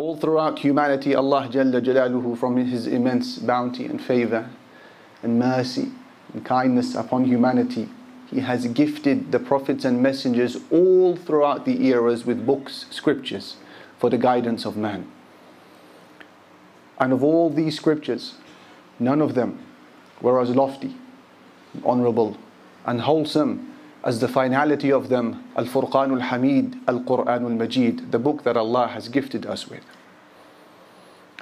All 0.00 0.16
throughout 0.16 0.60
humanity, 0.60 1.14
Allah 1.14 1.46
Jalla 1.52 1.78
Jalaluhu, 1.78 2.38
from 2.38 2.56
His 2.56 2.86
immense 2.86 3.38
bounty 3.38 3.84
and 3.84 4.00
favor 4.02 4.48
and 5.22 5.38
mercy 5.38 5.92
and 6.32 6.42
kindness 6.42 6.94
upon 6.94 7.26
humanity, 7.26 7.86
He 8.30 8.40
has 8.40 8.66
gifted 8.68 9.30
the 9.30 9.38
prophets 9.38 9.84
and 9.84 10.02
messengers 10.02 10.56
all 10.70 11.16
throughout 11.16 11.66
the 11.66 11.84
eras 11.86 12.24
with 12.24 12.46
books, 12.46 12.86
scriptures 12.90 13.56
for 13.98 14.08
the 14.08 14.16
guidance 14.16 14.64
of 14.64 14.74
man. 14.74 15.06
And 16.98 17.12
of 17.12 17.22
all 17.22 17.50
these 17.50 17.76
scriptures, 17.76 18.36
none 18.98 19.20
of 19.20 19.34
them 19.34 19.58
were 20.22 20.40
as 20.40 20.48
lofty, 20.56 20.96
honorable, 21.84 22.38
and 22.86 23.02
wholesome 23.02 23.70
as 24.03 24.19
the 24.19 24.27
finality 24.27 24.91
of 24.91 25.09
them 25.09 25.43
Al 25.55 25.65
Furqan 25.65 26.11
al 26.13 26.19
Hamid, 26.19 26.77
Al 26.87 26.99
Quran 27.01 27.43
al 27.43 27.49
Majid, 27.49 28.11
the 28.11 28.19
book 28.19 28.43
that 28.43 28.55
Allah 28.55 28.87
has 28.87 29.09
gifted 29.09 29.45
us 29.45 29.67
with. 29.67 29.83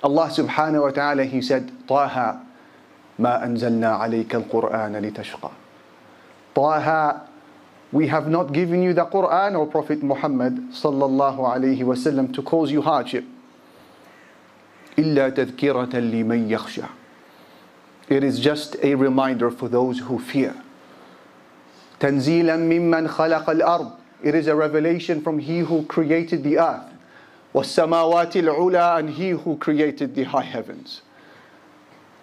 Allah 0.01 0.27
subhanahu 0.27 0.81
wa 0.81 0.91
ta'ala, 0.91 1.25
He 1.25 1.41
said, 1.41 1.71
Taha, 1.87 2.41
ma 3.17 3.39
anzalna 3.39 3.99
alayka 3.99 4.35
al 4.35 4.43
Quran 4.43 5.11
litashqa. 5.11 5.51
Taha, 6.55 7.29
we 7.91 8.07
have 8.07 8.27
not 8.27 8.53
given 8.53 8.81
you 8.81 8.93
the 8.93 9.05
Quran 9.05 9.57
or 9.57 9.67
Prophet 9.67 10.01
Muhammad 10.01 10.55
sallallahu 10.71 11.39
alayhi 11.39 11.79
wasallam 11.79 12.33
to 12.33 12.41
cause 12.41 12.71
you 12.71 12.81
hardship. 12.81 13.25
إلا 14.97 15.29
تذكرة 15.29 15.91
لمن 15.99 16.49
يخشى. 16.49 16.87
It 18.09 18.23
is 18.23 18.39
just 18.39 18.75
a 18.83 18.95
reminder 18.95 19.49
for 19.49 19.67
those 19.67 19.99
who 19.99 20.19
fear. 20.19 20.55
تنزيلا 21.99 22.57
ممن 22.57 23.07
خلق 23.07 23.49
الأرض. 23.49 23.91
It 24.23 24.35
is 24.35 24.47
a 24.47 24.55
revelation 24.55 25.21
from 25.21 25.39
He 25.39 25.59
who 25.59 25.83
created 25.83 26.43
the 26.43 26.57
earth. 26.59 26.91
والسماوات 27.53 28.35
العلى 28.35 28.99
and 28.99 29.09
He 29.11 29.29
who 29.29 29.57
created 29.57 30.15
the 30.15 30.23
high 30.23 30.43
heavens. 30.43 31.01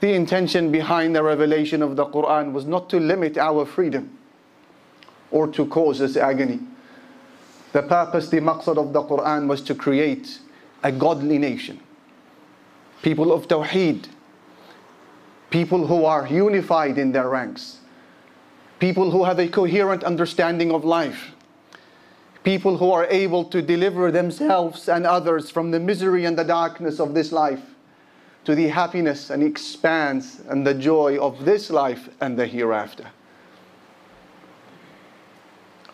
The 0.01 0.15
intention 0.15 0.73
behind 0.73 1.15
the 1.15 1.23
revelation 1.23 1.83
of 1.83 1.97
the 1.97 2.07
Quran 2.07 2.53
was 2.53 2.65
not 2.65 2.89
to 2.91 2.99
limit 2.99 3.37
our 3.37 3.67
freedom 3.67 4.17
or 5.31 5.47
to 5.49 5.67
cause 5.67 6.01
us 6.01 6.17
agony. 6.17 6.61
The 7.73 7.83
purpose, 7.83 8.31
the 8.31 8.41
maqsad 8.41 8.79
of 8.79 8.93
the 8.93 9.03
Quran 9.03 9.47
was 9.47 9.63
to 9.63 9.75
create 9.75 10.41
a 10.83 10.91
godly 10.91 11.39
nation. 11.39 11.81
People 13.03 13.33
of 13.33 13.47
Tawheed, 13.47 14.07
people 15.51 15.87
who 15.87 16.05
are 16.05 16.27
unified 16.27 16.99
in 16.99 17.13
their 17.13 17.29
ranks, 17.29 17.79
people 18.80 19.12
who 19.12 19.24
have 19.24 19.40
a 19.40 19.48
coherent 19.48 20.04
understanding 20.04 20.72
of 20.72 20.84
life, 20.84 21.32
people 22.44 22.78
who 22.78 22.92
are 22.92 23.06
able 23.06 23.44
to 23.46 23.62
deliver 23.62 24.12
themselves 24.12 24.90
and 24.90 25.06
others 25.06 25.50
from 25.50 25.72
the 25.72 25.80
misery 25.80 26.26
and 26.26 26.38
the 26.38 26.44
darkness 26.44 27.00
of 27.00 27.14
this 27.14 27.32
life 27.32 27.62
to 28.44 28.54
the 28.54 28.68
happiness 28.68 29.32
and 29.32 29.42
expanse 29.42 30.42
and 30.50 30.66
the 30.66 30.74
joy 30.74 31.18
of 31.18 31.46
this 31.46 31.70
life 31.70 32.10
and 32.22 32.38
the 32.38 32.46
hereafter. 32.46 33.08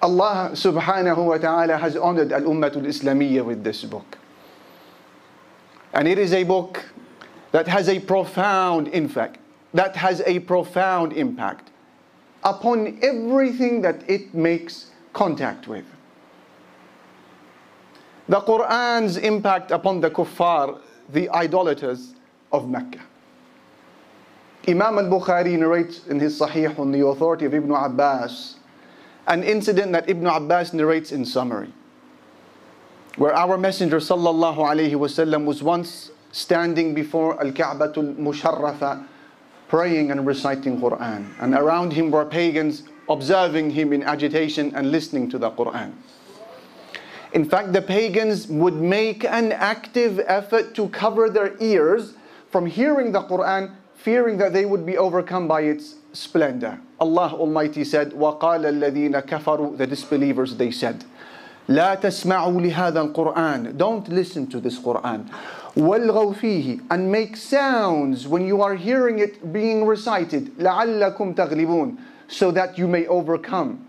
Allah 0.01 0.49
subhanahu 0.53 1.25
wa 1.25 1.37
ta'ala 1.37 1.77
has 1.77 1.95
honored 1.95 2.33
Al 2.33 2.41
Ummatul 2.41 2.85
Islamiyya 2.85 3.45
with 3.45 3.63
this 3.63 3.83
book. 3.83 4.17
And 5.93 6.07
it 6.07 6.17
is 6.17 6.33
a 6.33 6.43
book 6.43 6.83
that 7.51 7.67
has 7.67 7.87
a 7.87 7.99
profound 7.99 8.87
impact, 8.89 9.39
that 9.73 9.95
has 9.95 10.21
a 10.25 10.39
profound 10.39 11.13
impact 11.13 11.70
upon 12.43 12.99
everything 13.01 13.81
that 13.81 14.09
it 14.09 14.33
makes 14.33 14.91
contact 15.13 15.67
with. 15.67 15.85
The 18.27 18.39
Quran's 18.41 19.17
impact 19.17 19.71
upon 19.71 19.99
the 19.99 20.09
kuffar, 20.09 20.79
the 21.09 21.29
idolaters 21.29 22.13
of 22.51 22.69
Mecca. 22.69 23.01
Imam 24.67 24.99
al-Bukhari 24.99 25.57
narrates 25.57 26.07
in 26.07 26.19
his 26.19 26.39
Sahih 26.39 26.77
on 26.77 26.91
the 26.91 27.05
authority 27.05 27.45
of 27.45 27.53
Ibn 27.53 27.71
Abbas 27.71 28.55
an 29.27 29.43
incident 29.43 29.91
that 29.91 30.09
Ibn 30.09 30.27
Abbas 30.27 30.73
narrates 30.73 31.11
in 31.11 31.25
summary 31.25 31.71
where 33.17 33.33
our 33.33 33.57
messenger 33.57 33.97
sallallahu 33.97 34.57
alaihi 34.57 34.93
wasallam 34.93 35.45
was 35.45 35.61
once 35.61 36.11
standing 36.31 36.93
before 36.93 37.39
al-Ka'batul 37.41 38.15
Musharrafa 38.15 39.05
praying 39.70 40.10
and 40.10 40.26
reciting 40.26 40.80
Quran 40.80 41.26
and 41.40 41.54
around 41.54 41.92
him 41.92 42.10
were 42.10 42.24
pagans 42.24 42.84
observing 43.08 43.70
him 43.70 43.92
in 43.92 44.02
agitation 44.02 44.72
and 44.74 44.90
listening 44.90 45.28
to 45.30 45.38
the 45.38 45.50
Quran 45.50 45.92
in 47.32 47.44
fact 47.44 47.72
the 47.72 47.82
pagans 47.82 48.46
would 48.46 48.74
make 48.74 49.24
an 49.24 49.52
active 49.52 50.20
effort 50.26 50.74
to 50.74 50.88
cover 50.88 51.28
their 51.28 51.56
ears 51.60 52.14
from 52.50 52.66
hearing 52.66 53.12
the 53.12 53.22
Quran 53.22 53.74
fearing 53.94 54.38
that 54.38 54.52
they 54.52 54.64
would 54.64 54.86
be 54.86 54.96
overcome 54.96 55.48
by 55.48 55.62
its 55.62 55.96
splendor 56.12 56.80
Allah 57.00 57.34
Almighty 57.34 57.84
said 57.84 58.12
وَقَالَ 58.12 58.64
الَّذِينَ 58.64 59.20
كَفَرُوا 59.26 59.76
the 59.76 59.86
disbelievers 59.86 60.56
they 60.56 60.70
said 60.70 61.04
لا 61.68 61.94
تسمعوا 62.00 62.60
لهذا 62.60 63.12
القرآن 63.12 63.76
don't 63.76 64.08
listen 64.08 64.46
to 64.46 64.60
this 64.60 64.78
Quran 64.78 65.28
والغوا 65.76 66.32
فيه 66.32 66.80
and 66.90 67.10
make 67.10 67.36
sounds 67.36 68.26
when 68.26 68.46
you 68.46 68.62
are 68.62 68.74
hearing 68.74 69.18
it 69.18 69.52
being 69.52 69.86
recited 69.86 70.50
لعلكم 70.58 71.34
تغلبون 71.34 71.96
so 72.28 72.50
that 72.50 72.78
you 72.78 72.88
may 72.88 73.06
overcome 73.06 73.86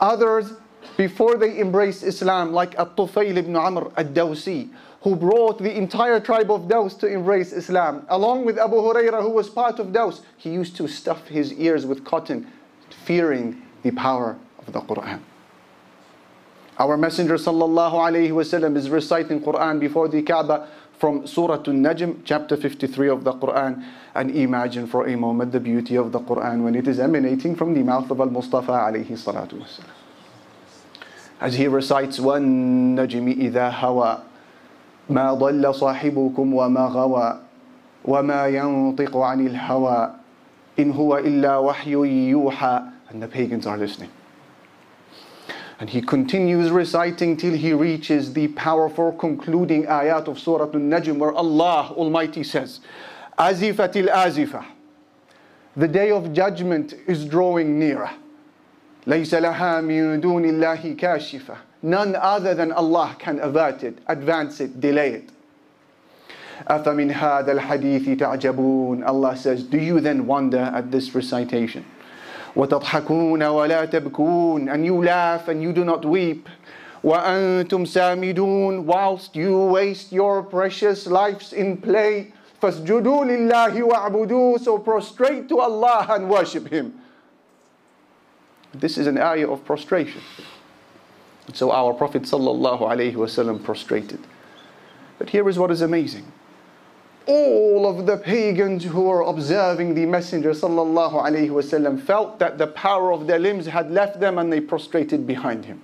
others 0.00 0.52
before 0.96 1.36
they 1.36 1.60
embraced 1.60 2.02
Islam 2.02 2.52
like 2.52 2.78
At-Tufayl 2.78 3.36
ibn 3.36 3.56
Amr 3.56 3.90
ad-Dawsi 3.96 4.70
who 5.02 5.16
brought 5.16 5.58
the 5.58 5.74
entire 5.76 6.20
tribe 6.20 6.50
of 6.50 6.68
Daws 6.68 6.94
to 6.96 7.06
embrace 7.06 7.52
Islam 7.52 8.06
along 8.08 8.44
with 8.44 8.58
Abu 8.58 8.76
Hurairah 8.76 9.22
who 9.22 9.30
was 9.30 9.48
part 9.48 9.78
of 9.78 9.92
Daws 9.92 10.22
he 10.36 10.50
used 10.50 10.76
to 10.76 10.86
stuff 10.88 11.26
his 11.28 11.52
ears 11.54 11.86
with 11.86 12.04
cotton 12.04 12.50
fearing 13.04 13.62
the 13.82 13.90
power 13.92 14.38
of 14.58 14.72
the 14.72 14.80
Quran 14.80 15.20
our 16.78 16.96
Messenger 16.96 17.34
sallallahu 17.34 17.92
alaihi 17.92 18.30
wasallam 18.30 18.76
is 18.76 18.88
reciting 18.88 19.40
Quran 19.40 19.78
before 19.78 20.08
the 20.08 20.22
Kaaba 20.22 20.66
from 20.98 21.26
Surah 21.26 21.62
An-Najm, 21.66 22.20
chapter 22.24 22.56
53 22.56 23.08
of 23.08 23.24
the 23.24 23.32
Quran. 23.32 23.84
And 24.14 24.30
imagine 24.30 24.86
for 24.86 25.06
a 25.06 25.16
moment 25.16 25.52
the 25.52 25.60
beauty 25.60 25.96
of 25.96 26.12
the 26.12 26.20
Quran 26.20 26.62
when 26.62 26.74
it 26.74 26.88
is 26.88 26.98
emanating 26.98 27.56
from 27.56 27.74
the 27.74 27.82
mouth 27.82 28.10
of 28.10 28.20
Al-Mustafa 28.20 28.72
alayhi 28.72 29.12
salatu 29.12 29.60
wasalam. 29.60 29.88
As 31.40 31.54
he 31.54 31.66
recites, 31.68 32.18
وَالنَّجْمِ 32.18 33.50
إِذَا 33.50 33.72
هَوَى 33.80 34.20
مَا 35.10 35.38
ضَلَّ 35.38 35.64
صَاحِبُكُمْ 35.74 36.36
وَمَا 36.36 36.92
غَوَى 36.92 37.40
وَمَا 38.04 38.46
يَنطِقُ 38.48 39.16
عَنِ 39.16 39.46
الْهَوَى 39.46 40.14
إِنْ 40.78 40.92
هُوَ 40.92 41.16
إِلَّا 41.18 41.72
وَحْيٌ 41.72 42.32
يُوحَى 42.32 42.92
And 43.08 43.22
the 43.22 43.28
pagans 43.28 43.66
are 43.66 43.76
listening. 43.76 44.10
And 45.78 45.88
he 45.88 46.02
continues 46.02 46.70
reciting 46.70 47.36
till 47.36 47.54
he 47.54 47.72
reaches 47.72 48.32
the 48.34 48.48
powerful 48.48 49.12
concluding 49.12 49.86
ayat 49.86 50.28
of 50.28 50.38
Surah 50.38 50.70
An-Najm 50.70 51.18
where 51.18 51.32
Allah 51.32 51.94
Almighty 51.96 52.44
says, 52.44 52.80
Azifatil 53.38 54.08
Azifah. 54.08 54.66
The 55.76 55.88
day 55.88 56.10
of 56.10 56.32
judgment 56.32 56.94
is 57.06 57.24
drawing 57.24 57.78
nearer. 57.78 58.10
ليس 59.06 59.32
لها 59.32 59.80
من 59.82 60.20
دون 60.20 60.44
الله 60.44 60.96
كاشفة. 60.98 61.56
None 61.82 62.14
other 62.14 62.54
than 62.54 62.72
Allah 62.72 63.16
can 63.18 63.40
avert 63.40 63.82
it, 63.82 63.98
advance 64.06 64.60
it, 64.60 64.80
delay 64.80 65.14
it. 65.14 65.30
أفمن 66.68 67.10
هذا 67.12 67.52
الحديث 67.52 68.18
تعجبون 68.18 69.06
Allah 69.06 69.34
says, 69.36 69.62
do 69.62 69.78
you 69.78 70.00
then 70.00 70.26
wonder 70.26 70.58
at 70.58 70.90
this 70.90 71.14
recitation? 71.14 71.84
وتضحكون 72.56 73.42
ولا 73.42 73.84
تبكون 73.84 74.68
and 74.68 74.84
you 74.84 75.02
laugh 75.04 75.48
and 75.48 75.62
you 75.62 75.72
do 75.72 75.84
not 75.84 76.04
weep 76.04 76.48
وأنتم 77.04 77.84
سامدون 77.84 78.86
whilst 78.86 79.34
you 79.36 79.56
waste 79.58 80.12
your 80.12 80.42
precious 80.42 81.06
lives 81.06 81.52
in 81.52 81.76
play 81.76 82.32
فاسجدوا 82.62 83.24
لله 83.24 83.82
واعبدوا 83.82 84.58
so 84.58 84.78
prostrate 84.78 85.48
to 85.48 85.60
Allah 85.60 86.06
and 86.10 86.28
worship 86.28 86.68
Him 86.68 87.00
this 88.74 88.98
is 88.98 89.06
an 89.06 89.18
area 89.18 89.48
of 89.48 89.64
prostration 89.64 90.20
so 91.54 91.72
our 91.72 91.94
Prophet 91.94 92.22
sallallahu 92.22 92.80
alaihi 92.82 93.14
wasallam 93.14 93.62
prostrated 93.64 94.20
but 95.18 95.30
here 95.30 95.48
is 95.48 95.58
what 95.58 95.70
is 95.70 95.80
amazing 95.80 96.30
all 97.26 97.86
of 97.86 98.06
the 98.06 98.16
pagans 98.16 98.84
who 98.84 99.02
were 99.02 99.22
observing 99.22 99.94
the 99.94 100.06
Messenger 100.06 100.50
sallallahu 100.50 101.12
alaihi 101.12 101.50
wasallam 101.50 102.00
felt 102.00 102.38
that 102.38 102.58
the 102.58 102.66
power 102.66 103.12
of 103.12 103.26
their 103.26 103.38
limbs 103.38 103.66
had 103.66 103.90
left 103.90 104.18
them 104.20 104.38
and 104.38 104.52
they 104.52 104.60
prostrated 104.60 105.26
behind 105.26 105.64
him. 105.64 105.80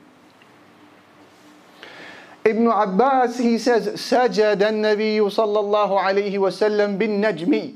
Ibn 2.44 2.66
Abbas 2.66 3.38
he 3.38 3.58
says 3.58 3.88
سجد 3.88 4.62
النبي 4.62 5.18
صلى 5.18 5.58
الله 5.60 6.00
عليه 6.00 6.38
وسلم 6.38 6.98
بالنجم 6.98 7.74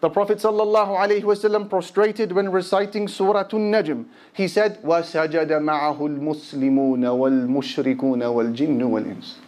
The 0.00 0.10
Prophet 0.10 0.38
sallallahu 0.38 0.98
alaihi 0.98 1.22
wasallam 1.22 1.70
prostrated 1.70 2.30
when 2.30 2.52
reciting 2.52 3.08
Surah 3.08 3.48
An-Najm. 3.52 4.04
He 4.32 4.48
said 4.48 4.82
وسجد 4.82 5.50
معه 5.52 6.06
المسلمون 6.06 7.06
والمشركون 7.06 8.22
والجن 8.22 8.82
والإنس 8.82 9.38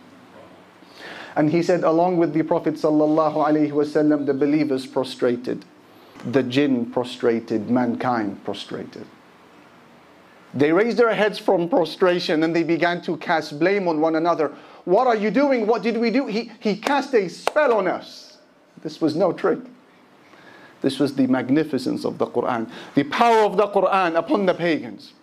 and 1.35 1.49
he 1.49 1.63
said, 1.63 1.83
along 1.83 2.17
with 2.17 2.33
the 2.33 2.43
Prophet 2.43 2.75
wasallam, 2.75 4.25
the 4.25 4.33
believers 4.33 4.85
prostrated, 4.85 5.65
the 6.25 6.43
jinn 6.43 6.91
prostrated, 6.91 7.69
mankind 7.69 8.43
prostrated. 8.43 9.05
They 10.53 10.73
raised 10.73 10.97
their 10.97 11.13
heads 11.13 11.39
from 11.39 11.69
prostration 11.69 12.43
and 12.43 12.53
they 12.53 12.63
began 12.63 13.01
to 13.03 13.15
cast 13.17 13.57
blame 13.57 13.87
on 13.87 14.01
one 14.01 14.15
another. 14.15 14.53
What 14.83 15.07
are 15.07 15.15
you 15.15 15.31
doing? 15.31 15.65
What 15.65 15.81
did 15.81 15.97
we 15.97 16.11
do? 16.11 16.27
He, 16.27 16.51
he 16.59 16.75
cast 16.75 17.13
a 17.13 17.29
spell 17.29 17.73
on 17.73 17.87
us. 17.87 18.37
This 18.81 18.99
was 18.99 19.15
no 19.15 19.31
trick. 19.31 19.59
This 20.81 20.99
was 20.99 21.15
the 21.15 21.27
magnificence 21.27 22.03
of 22.03 22.17
the 22.17 22.25
Quran, 22.25 22.69
the 22.95 23.03
power 23.03 23.43
of 23.43 23.55
the 23.55 23.67
Quran 23.67 24.15
upon 24.17 24.47
the 24.47 24.53
pagans. 24.53 25.13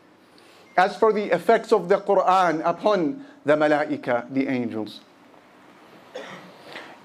As 0.76 0.96
for 0.96 1.12
the 1.12 1.25
effects 1.34 1.72
of 1.72 1.88
the 1.88 1.96
Quran 1.96 2.62
upon 2.64 3.25
the 3.44 3.55
malaika, 3.55 4.32
the 4.32 4.46
angels. 4.46 5.00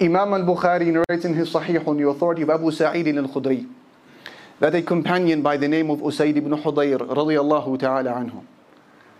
Imam 0.01 0.33
al-Bukhari 0.33 0.91
narrates 0.91 1.25
in 1.25 1.33
his 1.33 1.53
Sahih 1.53 1.85
on 1.87 1.97
the 1.97 2.07
authority 2.07 2.41
of 2.41 2.49
Abu 2.49 2.71
Sa'id 2.71 3.07
al-Khudri 3.07 3.67
that 4.59 4.73
a 4.73 4.81
companion 4.81 5.41
by 5.41 5.57
the 5.57 5.67
name 5.67 5.89
of 5.89 5.99
Usayd 5.99 6.35
ibn 6.37 6.51
Hudayr 6.51 6.97
radiallahu 6.99 7.79
ta'ala 7.79 8.11
anhu 8.11 8.43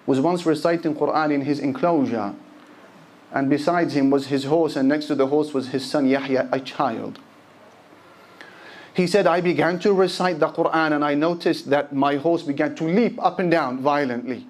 was 0.06 0.20
once 0.20 0.46
reciting 0.46 0.96
Quran 0.96 1.34
in 1.34 1.42
his 1.42 1.60
enclosure 1.60 2.34
and 3.32 3.50
besides 3.50 3.96
him 3.96 4.10
was 4.10 4.28
his 4.28 4.46
horse 4.46 4.76
and 4.76 4.88
next 4.88 5.06
to 5.06 5.16
the 5.16 5.28
horse 5.28 5.54
was 5.54 5.70
his 5.70 5.90
son 5.90 6.08
Yahya, 6.08 6.50
a 6.52 6.60
child. 6.60 7.20
He 8.94 9.08
said, 9.08 9.26
I 9.26 9.42
began 9.42 9.80
to 9.80 9.92
recite 9.92 10.40
the 10.40 10.50
Quran 10.50 10.94
and 10.94 11.04
I 11.04 11.16
noticed 11.16 11.70
that 11.72 11.94
my 11.94 12.18
horse 12.18 12.44
began 12.44 12.76
to 12.76 12.84
leap 12.84 13.24
up 13.24 13.40
and 13.40 13.50
down 13.50 13.80
violently. 13.80 14.46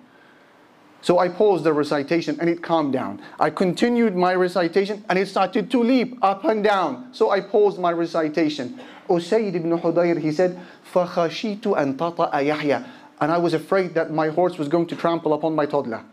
So 1.02 1.18
I 1.18 1.28
paused 1.28 1.64
the 1.64 1.72
recitation 1.72 2.36
and 2.40 2.50
it 2.50 2.62
calmed 2.62 2.92
down. 2.92 3.22
I 3.38 3.50
continued 3.50 4.16
my 4.16 4.34
recitation 4.34 5.04
and 5.08 5.18
it 5.18 5.28
started 5.28 5.70
to 5.70 5.82
leap 5.82 6.18
up 6.22 6.44
and 6.44 6.62
down. 6.64 7.08
So 7.12 7.30
I 7.30 7.40
paused 7.40 7.78
my 7.78 7.92
recitation. 7.92 8.80
Usayd 9.08 9.54
ibn 9.54 9.78
Hudayr, 9.78 10.20
he 10.20 10.32
said, 10.32 10.60
فَخَشِيتُ 10.92 11.60
أَن 11.60 11.96
تَطَأَ 11.96 12.32
يَحْيَى 12.32 12.84
And 13.20 13.32
I 13.32 13.38
was 13.38 13.54
afraid 13.54 13.94
that 13.94 14.12
my 14.12 14.28
horse 14.28 14.58
was 14.58 14.68
going 14.68 14.86
to 14.88 14.96
trample 14.96 15.32
upon 15.32 15.54
my 15.54 15.66
toddler. 15.66 16.04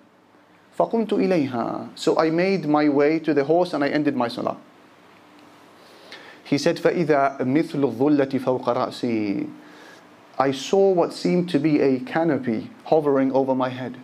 فَقُمْتُ 0.77 1.09
إِلَيْهَا 1.09 1.89
So 1.95 2.18
I 2.19 2.30
made 2.30 2.68
my 2.68 2.88
way 2.88 3.19
to 3.19 3.33
the 3.33 3.44
horse 3.44 3.74
and 3.74 3.83
I 3.83 3.89
ended 3.89 4.15
my 4.15 4.27
salah. 4.27 4.57
He 6.44 6.59
said, 6.59 6.77
فَإِذَا 6.77 7.39
مِثْلُ 7.42 7.81
الظُّلَّةِ 7.81 8.39
فَوْقَ 8.39 8.63
رَأْسِي 8.63 9.50
I 10.38 10.51
saw 10.51 10.92
what 10.92 11.12
seemed 11.12 11.50
to 11.50 11.59
be 11.59 11.80
a 11.80 12.00
canopy 12.01 12.69
hovering 12.86 13.31
over 13.31 13.56
my 13.56 13.69
head. 13.69 13.97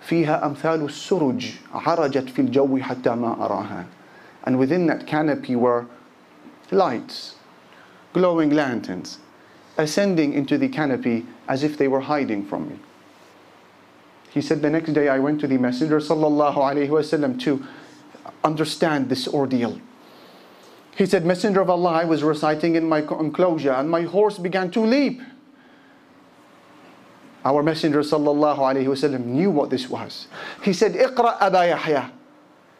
فيها 0.00 0.46
أمثال 0.46 0.84
السرج 0.84 1.52
عرجت 1.74 2.28
في 2.30 2.38
الجو 2.42 2.78
حتى 2.78 3.10
ما 3.10 3.36
أراها 3.46 3.84
And 4.46 4.58
within 4.58 4.86
that 4.86 5.06
canopy 5.06 5.56
were 5.56 5.86
lights, 6.70 7.36
glowing 8.12 8.50
lanterns, 8.50 9.18
ascending 9.78 10.34
into 10.34 10.58
the 10.58 10.68
canopy 10.68 11.24
as 11.48 11.62
if 11.62 11.78
they 11.78 11.88
were 11.88 12.00
hiding 12.00 12.44
from 12.44 12.68
me. 12.68 12.76
He 14.30 14.42
said, 14.42 14.62
the 14.62 14.70
next 14.70 14.92
day 14.92 15.08
I 15.08 15.18
went 15.18 15.40
to 15.40 15.46
the 15.46 15.58
Messenger 15.58 16.00
sallallahu 16.00 16.56
alaihi 16.56 16.88
wasallam 16.88 17.40
to 17.40 17.64
understand 18.42 19.08
this 19.08 19.26
ordeal. 19.28 19.80
He 20.96 21.06
said, 21.06 21.24
Messenger 21.24 21.60
of 21.60 21.70
Allah, 21.70 21.92
I 21.92 22.04
was 22.04 22.22
reciting 22.22 22.76
in 22.76 22.88
my 22.88 22.98
enclosure 22.98 23.72
and 23.72 23.90
my 23.90 24.02
horse 24.02 24.38
began 24.38 24.70
to 24.72 24.80
leap. 24.80 25.22
Our 27.45 27.63
Messenger 27.63 28.01
sallallahu 28.01 29.25
knew 29.25 29.51
what 29.51 29.69
this 29.69 29.89
was. 29.89 30.27
He 30.63 30.73
said, 30.73 30.93
Iqra 30.93 31.37
Aba 31.39 31.67
Yahya. 31.67 32.11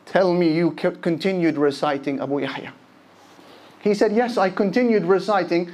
Tell 0.06 0.34
me 0.34 0.52
you 0.52 0.72
continued 0.72 1.58
reciting 1.58 2.20
Abu 2.20 2.40
Yahya. 2.40 2.74
He 3.82 3.94
said, 3.94 4.12
Yes, 4.12 4.38
I 4.38 4.50
continued 4.50 5.06
reciting, 5.06 5.72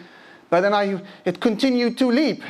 but 0.50 0.62
then 0.62 0.74
I, 0.74 1.02
it 1.24 1.40
continued 1.40 1.98
to 1.98 2.12
leap. 2.12 2.44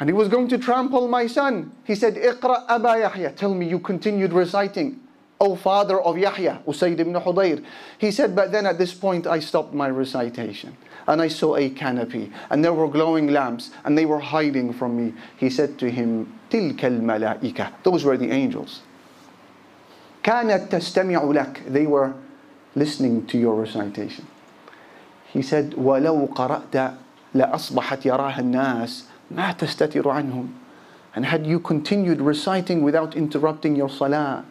And 0.00 0.08
he 0.08 0.12
was 0.12 0.28
going 0.28 0.48
to 0.48 0.58
trample 0.58 1.08
my 1.08 1.26
son. 1.26 1.72
He 1.84 1.94
said, 1.94 2.16
Iqra 2.16 2.64
Aba 2.68 2.98
Yahya. 2.98 3.32
Tell 3.32 3.54
me 3.54 3.68
you 3.68 3.78
continued 3.78 4.32
reciting. 4.32 5.00
O 5.41 5.55
father 5.55 5.99
of 5.99 6.19
Yahya, 6.19 6.61
Usayd 6.67 6.99
ibn 6.99 7.13
Hudayr. 7.13 7.65
He 7.97 8.11
said, 8.11 8.35
but 8.35 8.51
then 8.51 8.67
at 8.67 8.77
this 8.77 8.93
point 8.93 9.25
I 9.25 9.39
stopped 9.39 9.73
my 9.73 9.89
recitation. 9.89 10.77
And 11.07 11.19
I 11.19 11.29
saw 11.29 11.55
a 11.55 11.71
canopy, 11.71 12.31
and 12.51 12.63
there 12.63 12.73
were 12.73 12.87
glowing 12.87 13.29
lamps, 13.29 13.71
and 13.83 13.97
they 13.97 14.05
were 14.05 14.19
hiding 14.19 14.71
from 14.71 14.95
me. 14.95 15.13
He 15.35 15.49
said 15.49 15.79
to 15.79 15.89
him, 15.89 16.39
تِلْكَ 16.51 16.77
الْمَلَائِكَةِ 16.77 17.73
Those 17.81 18.03
were 18.03 18.17
the 18.17 18.29
angels. 18.29 18.81
كَانَتْ 20.23 20.69
تَسْتَمِعُ 20.69 21.23
لَكَ 21.33 21.73
They 21.73 21.87
were 21.87 22.13
listening 22.75 23.25
to 23.25 23.39
your 23.39 23.55
recitation. 23.55 24.27
He 25.25 25.41
said, 25.41 25.71
وَلَوْ 25.71 26.31
قَرَأْتَ 26.35 26.97
لَأَصْبَحَتْ 27.33 28.03
يَرَاهَا 28.03 28.39
النَّاسِ 28.39 29.05
مَا 29.33 29.57
تَسْتَتِرُ 29.57 30.03
عَنْهُمْ 30.03 30.53
And 31.15 31.25
had 31.25 31.47
you 31.47 31.59
continued 31.59 32.21
reciting 32.21 32.83
without 32.83 33.15
interrupting 33.15 33.75
your 33.75 33.89
salah, 33.89 34.45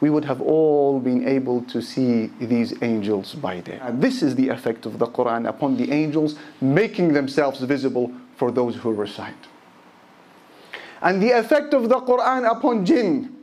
we 0.00 0.10
would 0.10 0.24
have 0.24 0.40
all 0.40 1.00
been 1.00 1.26
able 1.26 1.62
to 1.62 1.82
see 1.82 2.26
these 2.40 2.74
angels 2.82 3.34
by 3.34 3.60
day. 3.60 3.78
And 3.82 4.00
this 4.00 4.22
is 4.22 4.36
the 4.36 4.48
effect 4.48 4.86
of 4.86 4.98
the 4.98 5.06
Quran 5.06 5.48
upon 5.48 5.76
the 5.76 5.90
angels, 5.90 6.36
making 6.60 7.12
themselves 7.12 7.60
visible 7.60 8.12
for 8.36 8.50
those 8.50 8.76
who 8.76 8.92
recite. 8.92 9.34
And 11.02 11.22
the 11.22 11.30
effect 11.30 11.74
of 11.74 11.88
the 11.88 11.96
Quran 11.96 12.50
upon 12.50 12.84
jinn, 12.84 13.34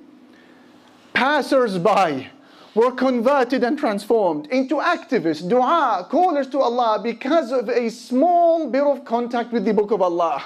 passers 1.13 1.77
by, 1.77 2.29
were 2.73 2.91
converted 2.91 3.63
and 3.63 3.77
transformed 3.79 4.47
into 4.47 4.75
activists, 4.75 5.47
dua, 5.47 6.05
callers 6.09 6.47
to 6.47 6.59
Allah 6.59 6.99
because 7.01 7.51
of 7.51 7.69
a 7.69 7.89
small 7.89 8.69
bit 8.69 8.83
of 8.83 9.05
contact 9.05 9.53
with 9.53 9.63
the 9.63 9.73
Book 9.73 9.91
of 9.91 10.01
Allah. 10.01 10.43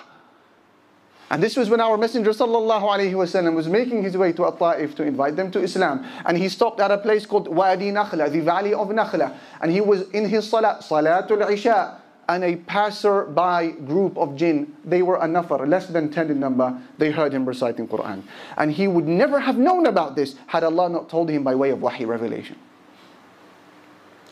And 1.31 1.43
this 1.43 1.57
was 1.57 1.71
when 1.71 1.81
our 1.81 1.97
Messenger 1.97 2.31
وسلم, 2.31 3.55
was 3.55 3.67
making 3.67 4.03
his 4.03 4.17
way 4.17 4.33
to 4.33 4.47
At-Ta'if 4.47 4.95
to 4.95 5.03
invite 5.03 5.37
them 5.37 5.51
to 5.51 5.61
Islam. 5.61 6.07
And 6.27 6.37
he 6.37 6.49
stopped 6.49 6.81
at 6.81 6.91
a 6.91 6.99
place 6.99 7.27
called 7.27 7.49
Wadi 7.49 7.91
Nakhla, 7.91 8.31
the 8.31 8.41
valley 8.41 8.75
of 8.75 8.89
Nakhla. 8.89 9.35
And 9.61 9.73
he 9.73 9.81
was 9.81 10.09
in 10.11 10.29
his 10.29 10.49
salah, 10.49 10.79
Salatul 10.81 11.51
Isha. 11.51 12.01
And 12.29 12.45
a 12.45 12.57
passer-by 12.57 13.73
group 13.85 14.17
of 14.17 14.37
jinn, 14.37 14.77
they 14.85 15.03
were 15.03 15.17
a 15.17 15.27
nafar, 15.27 15.69
less 15.69 15.89
than 15.89 16.11
10 16.11 16.31
in 16.31 16.41
number, 16.41 16.81
they 16.97 17.11
heard 17.11 17.35
him 17.35 17.45
reciting 17.45 17.87
Quran. 17.87 18.23
And 18.57 18.73
he 18.73 18.89
would 18.89 19.07
never 19.07 19.41
have 19.41 19.59
known 19.59 19.87
about 19.87 20.17
this 20.17 20.37
had 20.47 20.65
Allah 20.65 20.89
not 20.89 21.11
told 21.11 21.29
him 21.29 21.43
by 21.43 21.55
way 21.55 21.69
of 21.71 21.83
wahi 21.83 22.07
revelation. 22.07 22.57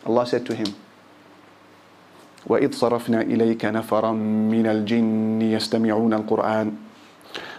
Allah 0.05 0.25
said 0.25 0.45
to 0.47 0.55
him, 0.55 0.73
وإذ 2.47 2.73
صرفنا 2.73 3.21
إليك 3.21 3.65
نفرا 3.65 4.11
من 4.11 4.65
الجن 4.65 5.41
يستمعون 5.41 6.13
القرآن 6.13 6.75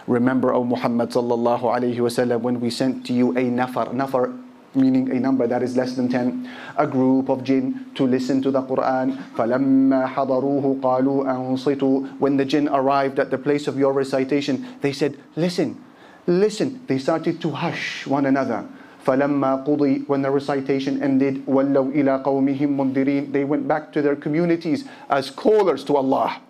Remember, 0.07 0.53
O 0.53 0.63
Muhammad 0.63 1.09
sallallahu 1.09 1.61
alayhi 1.61 1.97
wasallam, 1.97 2.41
when 2.41 2.59
we 2.59 2.69
sent 2.69 3.05
to 3.07 3.13
you 3.13 3.31
a 3.31 3.43
nafar, 3.43 3.93
nafar 3.93 4.33
meaning 4.75 5.11
a 5.11 5.19
number 5.19 5.47
that 5.47 5.63
is 5.63 5.75
less 5.75 5.95
than 5.95 6.09
10, 6.09 6.49
a 6.77 6.85
group 6.85 7.29
of 7.29 7.43
jinn 7.43 7.85
to 7.95 8.05
listen 8.05 8.41
to 8.41 8.51
the 8.51 8.61
Quran. 8.61 9.17
فَلَمَّا 9.35 10.13
حَضَرُوهُ 10.13 10.81
قَالُوا 10.81 11.25
أَنصِتُوا 11.25 12.19
When 12.19 12.37
the 12.37 12.45
jinn 12.45 12.67
arrived 12.67 13.19
at 13.19 13.31
the 13.31 13.37
place 13.37 13.67
of 13.67 13.77
your 13.77 13.93
recitation, 13.93 14.67
they 14.81 14.91
said, 14.91 15.17
listen, 15.35 15.81
listen. 16.27 16.83
They 16.87 16.99
started 16.99 17.41
to 17.41 17.51
hush 17.51 18.05
one 18.05 18.25
another. 18.25 18.67
فَلَمَّا 19.05 19.65
قُضِي 19.65 20.07
When 20.07 20.21
the 20.21 20.31
recitation 20.31 21.01
ended, 21.01 21.45
وَلَّوْا 21.45 21.93
إِلَىٰ 21.93 22.23
قَوْمِهِمْ 22.23 22.75
مُنذِرِينَ 22.75 23.31
They 23.31 23.43
went 23.43 23.67
back 23.67 23.93
to 23.93 24.01
their 24.01 24.15
communities 24.15 24.85
as 25.09 25.29
callers 25.29 25.83
to 25.85 25.95
Allah. 25.95 26.41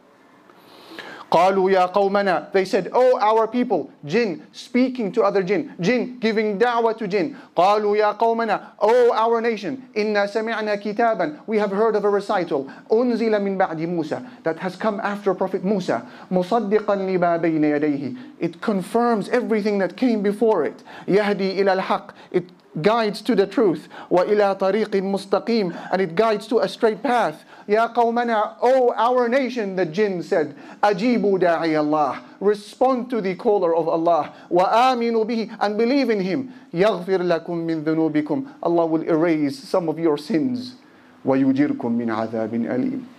قالوا 1.31 1.71
يا 1.71 1.85
قومنا 1.91 2.51
They 2.53 2.65
said, 2.65 2.89
Oh 2.93 3.19
our 3.19 3.47
people, 3.47 3.89
jinn 4.05 4.45
speaking 4.51 5.11
to 5.13 5.23
other 5.23 5.43
jinn, 5.43 5.73
jinn 5.81 6.17
giving 6.19 6.57
da'wah 6.59 6.97
to 6.97 7.07
jinn. 7.07 7.35
قالوا 7.55 7.97
يا 7.97 8.17
قومنا 8.17 8.61
Oh 8.81 9.11
our 9.13 9.41
nation, 9.41 9.81
إنا 9.97 10.25
سمعنا 10.27 10.75
كتابا 10.75 11.39
We 11.47 11.57
have 11.57 11.71
heard 11.71 11.95
of 11.95 12.05
a 12.05 12.09
recital 12.09 12.69
أنزل 12.91 13.31
من 13.41 13.57
بعد 13.57 13.81
موسى 13.81 14.21
That 14.43 14.59
has 14.59 14.75
come 14.75 14.99
after 14.99 15.33
Prophet 15.33 15.63
Musa 15.63 16.03
مصدقا 16.31 16.95
لما 16.95 17.37
بين 17.41 17.63
يديه 17.63 18.15
It 18.39 18.61
confirms 18.61 19.29
everything 19.29 19.79
that 19.79 19.97
came 19.97 20.21
before 20.21 20.63
it 20.63 20.83
يهدي 21.07 21.61
إلى 21.61 21.73
الحق 21.73 22.11
It 22.31 22.43
guides 22.81 23.21
to 23.21 23.35
the 23.35 23.47
truth 23.47 23.87
وإلى 24.11 24.57
طريق 24.59 24.95
مستقيم 24.95 25.73
and 25.91 26.01
it 26.01 26.15
guides 26.15 26.47
to 26.47 26.59
a 26.59 26.67
straight 26.67 27.01
path 27.01 27.45
Ya 27.67 27.87
qawmana, 27.91 28.57
O 28.61 28.93
our 28.95 29.27
nation, 29.27 29.75
the 29.75 29.85
jinn 29.85 30.21
said, 30.21 30.55
Ajibu 30.83 31.39
da'i 31.39 31.75
Allah. 31.75 32.21
Respond 32.39 33.09
to 33.09 33.21
the 33.21 33.33
caller 33.35 33.75
of 33.75 33.87
Allah. 33.87 34.33
Wa 34.49 34.93
aminu 34.93 35.25
bihi, 35.25 35.55
and 35.59 35.75
believe 35.77 36.11
in 36.11 36.19
him. 36.19 36.53
Yaghfir 36.71 37.19
lakum 37.21 37.65
min 37.65 37.83
dhunubikum. 37.83 38.53
Allah 38.61 38.85
will 38.85 39.01
erase 39.01 39.57
some 39.57 39.89
of 39.89 39.97
your 39.97 40.17
sins. 40.17 40.75
Wa 41.23 41.35
yujirkum 41.35 41.95
min 41.95 42.09
adhabin 42.09 42.69
alim. 42.71 43.09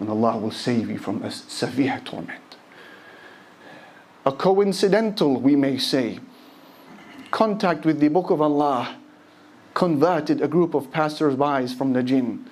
And 0.00 0.08
Allah 0.08 0.36
will 0.38 0.50
save 0.50 0.90
you 0.90 0.98
from 0.98 1.22
a 1.22 1.30
severe 1.30 2.00
torment. 2.04 2.56
A 4.26 4.32
coincidental, 4.32 5.40
we 5.40 5.54
may 5.54 5.78
say, 5.78 6.18
contact 7.33 7.83
with 7.83 7.99
the 7.99 8.09
book 8.09 8.29
of 8.29 8.41
Allah 8.41 8.95
converted 9.73 10.39
a 10.39 10.47
group 10.47 10.75
of 10.75 10.91
passers-by 10.91 11.65
from 11.65 11.91
the 11.91 12.03
jinn, 12.03 12.47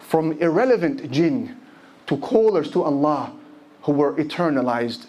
from 0.00 0.32
irrelevant 0.40 1.10
jinn 1.12 1.54
to 2.06 2.16
callers 2.16 2.70
to 2.70 2.82
Allah 2.82 3.30
who 3.82 3.92
were 3.92 4.14
eternalized 4.14 5.04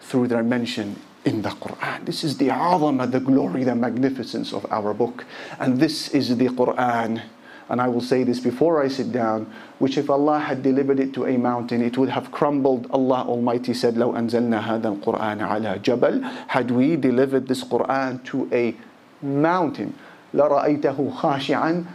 through 0.00 0.28
their 0.28 0.44
mention 0.44 0.94
in 1.24 1.42
the 1.42 1.48
Quran. 1.48 2.06
This 2.06 2.22
is 2.22 2.38
the 2.38 2.48
azama, 2.48 3.10
the 3.10 3.18
glory, 3.18 3.64
the 3.64 3.74
magnificence 3.74 4.52
of 4.52 4.64
our 4.70 4.94
book. 4.94 5.24
And 5.58 5.80
this 5.80 6.10
is 6.10 6.36
the 6.36 6.46
Quran 6.46 7.22
And 7.69 7.79
I 7.79 7.87
will 7.87 8.01
say 8.01 8.23
this 8.23 8.39
before 8.39 8.83
I 8.83 8.89
sit 8.89 9.11
down, 9.11 9.51
which 9.79 9.97
if 9.97 10.09
Allah 10.09 10.39
had 10.39 10.61
delivered 10.61 10.99
it 10.99 11.13
to 11.13 11.25
a 11.25 11.37
mountain, 11.37 11.81
it 11.81 11.97
would 11.97 12.09
have 12.09 12.31
crumbled. 12.31 12.87
Allah 12.91 13.25
Almighty 13.27 13.73
said, 13.73 13.95
لو 13.95 14.13
أنزلنا 14.13 14.59
هذا 14.59 14.99
القرآن 14.99 15.39
على 15.39 15.81
جبل, 15.81 16.47
had 16.47 16.69
we 16.71 16.95
delivered 16.97 17.47
this 17.47 17.63
Quran 17.63 18.23
to 18.25 18.49
a 18.51 18.75
mountain, 19.21 19.93
لرأيته 20.33 21.11
خاشعا 21.11 21.85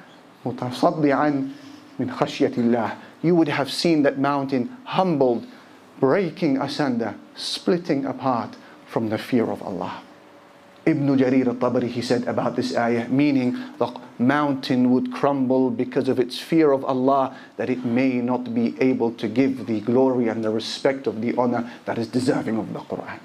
متصدعا 0.46 1.50
من 1.98 2.10
خشية 2.10 2.56
الله. 2.56 2.92
You 3.22 3.34
would 3.34 3.48
have 3.48 3.70
seen 3.70 4.02
that 4.02 4.18
mountain 4.18 4.76
humbled, 4.84 5.46
breaking 6.00 6.58
asunder, 6.58 7.16
splitting 7.34 8.04
apart 8.04 8.56
from 8.86 9.08
the 9.10 9.18
fear 9.18 9.50
of 9.50 9.62
Allah. 9.62 10.02
Ibn 10.83 11.15
Jarir 11.15 11.47
al-Tabari, 11.47 11.88
he 11.88 12.01
said 12.01 12.27
about 12.27 12.55
this 12.55 12.75
ayah, 12.75 13.07
meaning 13.07 13.55
the 13.77 13.93
mountain 14.17 14.91
would 14.91 15.13
crumble 15.13 15.69
because 15.69 16.09
of 16.09 16.19
its 16.19 16.39
fear 16.39 16.71
of 16.71 16.83
Allah, 16.83 17.38
that 17.57 17.69
it 17.69 17.85
may 17.85 18.13
not 18.15 18.55
be 18.55 18.75
able 18.81 19.11
to 19.13 19.27
give 19.27 19.67
the 19.67 19.81
glory 19.81 20.27
and 20.27 20.43
the 20.43 20.50
respect 20.50 21.05
of 21.05 21.21
the 21.21 21.35
honor 21.38 21.71
that 21.85 22.00
is 22.00 22.07
deserving 22.07 22.57
of 22.57 22.73
the 22.73 22.79
Quran. 22.79 23.19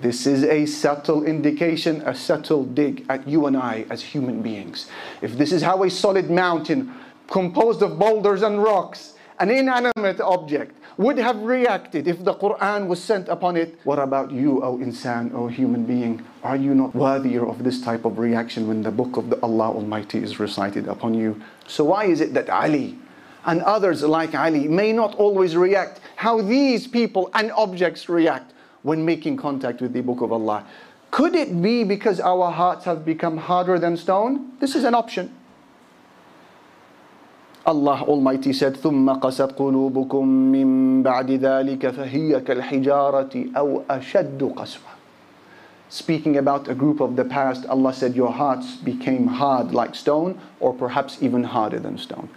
This 0.00 0.26
is 0.26 0.42
a 0.42 0.66
subtle 0.66 1.24
indication, 1.24 2.02
a 2.02 2.14
subtle 2.14 2.64
dig 2.64 3.06
at 3.08 3.26
you 3.26 3.46
and 3.46 3.56
I 3.56 3.86
as 3.88 4.02
human 4.02 4.42
beings. 4.42 4.90
If 5.22 5.38
this 5.38 5.52
is 5.52 5.62
how 5.62 5.84
a 5.84 5.90
solid 5.90 6.28
mountain 6.28 6.92
composed 7.28 7.82
of 7.82 7.98
boulders 7.98 8.42
and 8.42 8.62
rocks, 8.62 9.14
an 9.38 9.50
inanimate 9.50 10.20
object, 10.20 10.74
would 10.96 11.18
have 11.18 11.36
reacted 11.42 12.08
if 12.08 12.24
the 12.24 12.34
Quran 12.34 12.86
was 12.86 13.02
sent 13.02 13.28
upon 13.28 13.56
it. 13.56 13.78
What 13.84 13.98
about 13.98 14.30
you, 14.30 14.62
O 14.62 14.78
insan, 14.78 15.34
O 15.34 15.46
human 15.46 15.84
being? 15.84 16.24
Are 16.42 16.56
you 16.56 16.74
not 16.74 16.94
worthier 16.94 17.46
of 17.46 17.62
this 17.62 17.82
type 17.82 18.04
of 18.04 18.18
reaction 18.18 18.66
when 18.66 18.82
the 18.82 18.90
book 18.90 19.16
of 19.16 19.28
the 19.28 19.38
Allah 19.42 19.72
Almighty 19.72 20.22
is 20.22 20.40
recited 20.40 20.88
upon 20.88 21.14
you? 21.14 21.40
So 21.66 21.84
why 21.84 22.04
is 22.04 22.20
it 22.20 22.32
that 22.34 22.48
Ali 22.48 22.98
and 23.44 23.60
others 23.62 24.02
like 24.02 24.34
Ali 24.34 24.68
may 24.68 24.92
not 24.92 25.14
always 25.16 25.54
react 25.54 26.00
how 26.16 26.40
these 26.40 26.86
people 26.86 27.30
and 27.34 27.52
objects 27.52 28.08
react 28.08 28.54
when 28.82 29.04
making 29.04 29.36
contact 29.36 29.82
with 29.82 29.92
the 29.92 30.00
book 30.00 30.22
of 30.22 30.32
Allah? 30.32 30.64
Could 31.10 31.34
it 31.34 31.62
be 31.62 31.84
because 31.84 32.20
our 32.20 32.50
hearts 32.50 32.84
have 32.84 33.04
become 33.04 33.36
harder 33.36 33.78
than 33.78 33.96
stone? 33.96 34.52
This 34.60 34.74
is 34.74 34.84
an 34.84 34.94
option. 34.94 35.32
Allah 37.65 38.03
Almighty 38.07 38.53
said 38.53 38.75
ثم 38.75 39.09
قست 39.09 39.51
قلوبكم 39.53 40.25
من 40.25 41.03
بعد 41.03 41.31
ذلك 41.31 41.89
فهي 41.89 42.39
كالحجارة 42.41 43.45
أو 43.55 43.83
أشد 43.89 44.53
قسوة 44.55 44.91
Speaking 45.89 46.37
about 46.37 46.69
a 46.69 46.73
group 46.73 47.01
of 47.01 47.17
the 47.17 47.25
past, 47.25 47.65
Allah 47.65 47.93
said, 47.93 48.15
Your 48.15 48.31
hearts 48.31 48.77
became 48.77 49.27
hard 49.27 49.73
like 49.73 49.93
stone, 49.93 50.39
or 50.61 50.73
perhaps 50.73 51.17
even 51.21 51.43
harder 51.43 51.79
than 51.79 51.97
stone. 51.97 52.29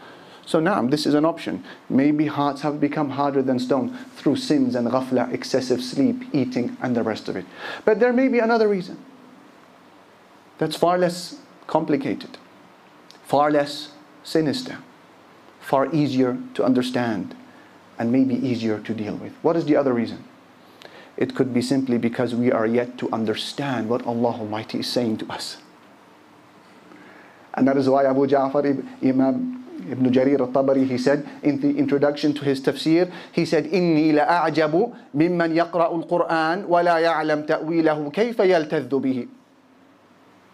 So 0.45 0.59
now, 0.59 0.83
this 0.83 1.07
is 1.07 1.14
an 1.14 1.25
option. 1.25 1.62
Maybe 1.88 2.26
hearts 2.26 2.62
have 2.62 2.81
become 2.81 3.11
harder 3.11 3.43
than 3.43 3.61
stone 3.61 3.97
through 4.16 4.37
sins 4.37 4.75
and 4.75 4.88
ghafla, 4.88 5.33
excessive 5.33 5.81
sleep, 5.83 6.25
eating, 6.33 6.76
and 6.83 6.97
the 6.97 7.04
rest 7.04 7.28
of 7.28 7.37
it. 7.37 7.47
But 7.85 8.00
there 8.00 8.12
may 8.12 8.26
be 8.26 8.40
another 8.40 8.66
reason 8.66 8.99
that's 10.59 10.75
far 10.75 10.99
less 10.99 11.37
complicated, 11.69 12.37
far 13.25 13.52
less 13.52 13.93
sinister 14.25 14.78
far 15.69 15.93
easier 15.95 16.38
to 16.54 16.64
understand 16.64 17.35
and 17.99 18.12
maybe 18.12 18.35
easier 18.35 18.78
to 18.81 18.95
deal 18.95 19.16
with. 19.16 19.33
What 19.43 19.57
is 19.57 19.64
the 19.64 19.76
other 19.76 19.93
reason? 19.93 20.25
It 21.16 21.35
could 21.35 21.54
be 21.54 21.62
simply 21.62 21.99
because 21.99 22.35
we 22.35 22.50
are 22.50 22.66
yet 22.66 22.99
to 22.99 23.11
understand 23.12 23.88
what 23.88 24.04
Allah 24.07 24.35
Almighty 24.40 24.81
is 24.81 24.90
saying 24.90 25.19
to 25.19 25.33
us. 25.33 25.59
And 27.54 27.69
that 27.69 27.76
is 27.76 27.88
why 27.88 28.04
Abu 28.04 28.26
Ja'far 28.26 28.66
Imam 29.02 29.64
Ibn 29.90 30.11
Jarir 30.11 30.40
al-Tabari, 30.40 30.88
he 30.88 30.99
said 30.99 31.28
in 31.43 31.61
the 31.61 31.71
introduction 31.76 32.33
to 32.35 32.45
his 32.45 32.61
tafsir, 32.61 33.12
he 33.33 33.45
said, 33.45 33.66
إِنِّي 33.66 34.12
لَأَعْجَبُ 34.14 34.73
مِمَّنْ 35.14 35.50
يَقْرَأُ 35.54 35.90
الْقُرْآنَ 35.93 36.66
وَلَا 36.66 36.99
يَعْلَمْ 36.99 37.47
تَأْوِيلَهُ 37.47 38.12
كَيْفَ 38.12 38.37
يَلْتَذُّ 38.38 38.88
بِهِ 38.88 39.28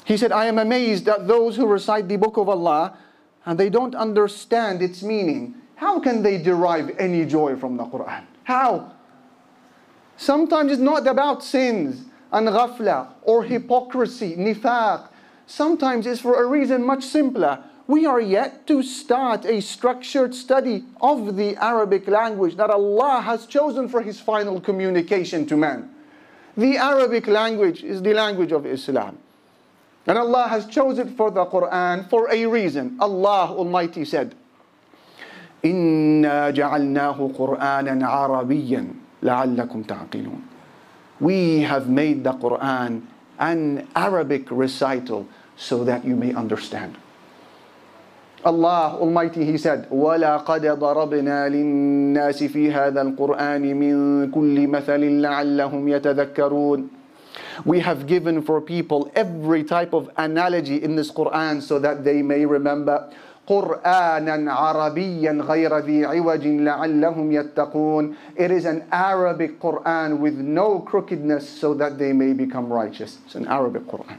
He 0.05 0.17
said, 0.17 0.33
I 0.33 0.47
am 0.47 0.59
amazed 0.59 1.09
at 1.09 1.29
those 1.29 1.57
who 1.57 1.67
recite 1.67 2.09
the 2.09 2.17
book 2.17 2.37
of 2.37 2.49
Allah 2.49 2.97
and 3.46 3.60
they 3.60 3.70
don't 3.70 3.96
understand 3.96 4.82
its 4.82 5.04
meaning, 5.04 5.56
how 5.76 6.00
can 6.00 6.24
they 6.24 6.38
derive 6.38 6.96
any 6.98 7.26
joy 7.26 7.56
from 7.56 7.78
the 7.78 7.84
Quran? 7.84 8.24
How? 8.44 8.94
Sometimes 10.18 10.72
it's 10.72 10.82
not 10.82 11.06
about 11.08 11.44
sins 11.44 12.06
and 12.32 12.48
ghafla 12.48 13.08
or 13.24 13.44
hypocrisy, 13.44 14.36
nifaq. 14.36 15.10
Sometimes 15.46 16.08
it's 16.08 16.22
for 16.22 16.42
a 16.42 16.48
reason 16.48 16.84
much 16.84 17.04
simpler. 17.04 17.64
We 17.88 18.06
are 18.08 18.22
yet 18.22 18.66
to 18.68 18.82
start 18.82 19.46
a 19.46 19.62
structured 19.62 20.34
study 20.34 20.86
of 21.02 21.36
the 21.36 21.56
Arabic 21.58 22.08
language 22.08 22.56
that 22.56 22.72
Allah 22.72 23.22
has 23.22 23.46
chosen 23.46 23.88
for 23.88 24.02
His 24.02 24.20
final 24.20 24.60
communication 24.60 25.46
to 25.48 25.58
man. 25.58 25.92
The 26.58 26.78
Arabic 26.78 27.28
language 27.28 27.84
is 27.84 28.02
the 28.02 28.14
language 28.14 28.52
of 28.52 28.66
Islam. 28.66 29.20
And 30.07 30.19
Allah 30.19 30.49
has 30.49 30.67
chosen 30.67 31.15
for 31.15 31.31
the 31.31 31.45
Quran 31.47 32.09
for 32.09 32.29
a 32.33 32.47
reason. 32.47 32.97
Allah 33.01 33.53
Almighty 33.53 34.05
said, 34.05 34.35
إِنَّا 35.63 36.51
جَعَلْنَاهُ 36.57 37.37
قُرْآنًا 37.37 38.01
عَرَبِيًّا 38.01 38.83
لَعَلَّكُمْ 39.23 39.87
تَعْقِلُونَ 39.87 40.41
We 41.21 41.61
have 41.63 41.89
made 41.89 42.25
the 42.25 42.33
Quran 42.33 43.03
an 43.39 43.87
Arabic 43.95 44.51
recital 44.51 45.29
so 45.57 45.85
that 45.85 46.05
you 46.05 46.17
may 46.17 46.33
understand. 46.33 46.97
Allah 48.43 48.97
Almighty, 48.97 49.45
He 49.45 49.59
said, 49.59 49.85
وَلَقَدْ 49.93 50.65
ضَرَبْنَا 50.65 51.49
لِلنَّاسِ 51.53 52.49
فِي 52.49 52.73
هَذَا 52.73 53.03
الْقُرْآنِ 53.03 53.61
مِنْ 53.77 54.31
كُلِّ 54.33 54.57
مَثَلٍ 54.65 55.21
لَعَلَّهُمْ 55.21 55.89
يَتَذَكَّرُونَ 55.89 56.89
we 57.65 57.81
have 57.81 58.07
given 58.07 58.43
for 58.43 58.61
people 58.61 59.11
every 59.15 59.65
type 59.65 59.93
of 59.93 60.11
analogy 60.17 60.83
in 60.83 60.97
this 60.97 61.11
Quran 61.11 61.63
so 61.63 61.79
that 61.79 62.05
they 62.05 62.23
may 62.23 62.45
remember. 62.47 63.11
قرآنا 63.51 64.53
عربيا 64.53 65.33
غير 65.43 65.79
ذي 65.79 66.05
عوج 66.05 66.47
لعلهم 66.47 67.33
يتقون 67.33 68.15
It 68.37 68.51
is 68.51 68.65
an 68.65 68.85
Arabic 68.93 69.59
Quran 69.59 70.19
with 70.19 70.35
no 70.35 70.79
crookedness 70.79 71.49
so 71.49 71.75
that 71.75 71.99
they 71.99 72.13
may 72.13 72.33
become 72.33 72.73
righteous. 72.73 73.19
It's 73.27 73.35
an 73.35 73.49
Arabic 73.49 73.87
Quran. 73.87 74.19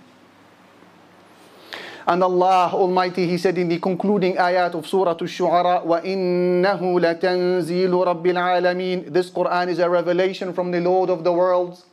And 2.07 2.23
Allah 2.23 2.71
Almighty, 2.73 3.27
He 3.27 3.37
said 3.37 3.57
in 3.57 3.69
the 3.69 3.79
concluding 3.79 4.35
ayat 4.35 4.73
of 4.73 4.87
Surah 4.87 5.11
Al-Shu'ara, 5.11 5.85
وَإِنَّهُ 5.85 6.81
لَتَنزِيلُ 6.81 7.93
رَبِّ 7.93 8.25
الْعَالَمِينَ 8.25 9.13
This 9.13 9.29
Quran 9.29 9.69
is 9.69 9.79
a 9.79 9.89
revelation 9.89 10.51
from 10.51 10.71
the 10.71 10.81
Lord 10.81 11.09
of 11.09 11.23
the 11.23 11.31
worlds. 11.31 11.85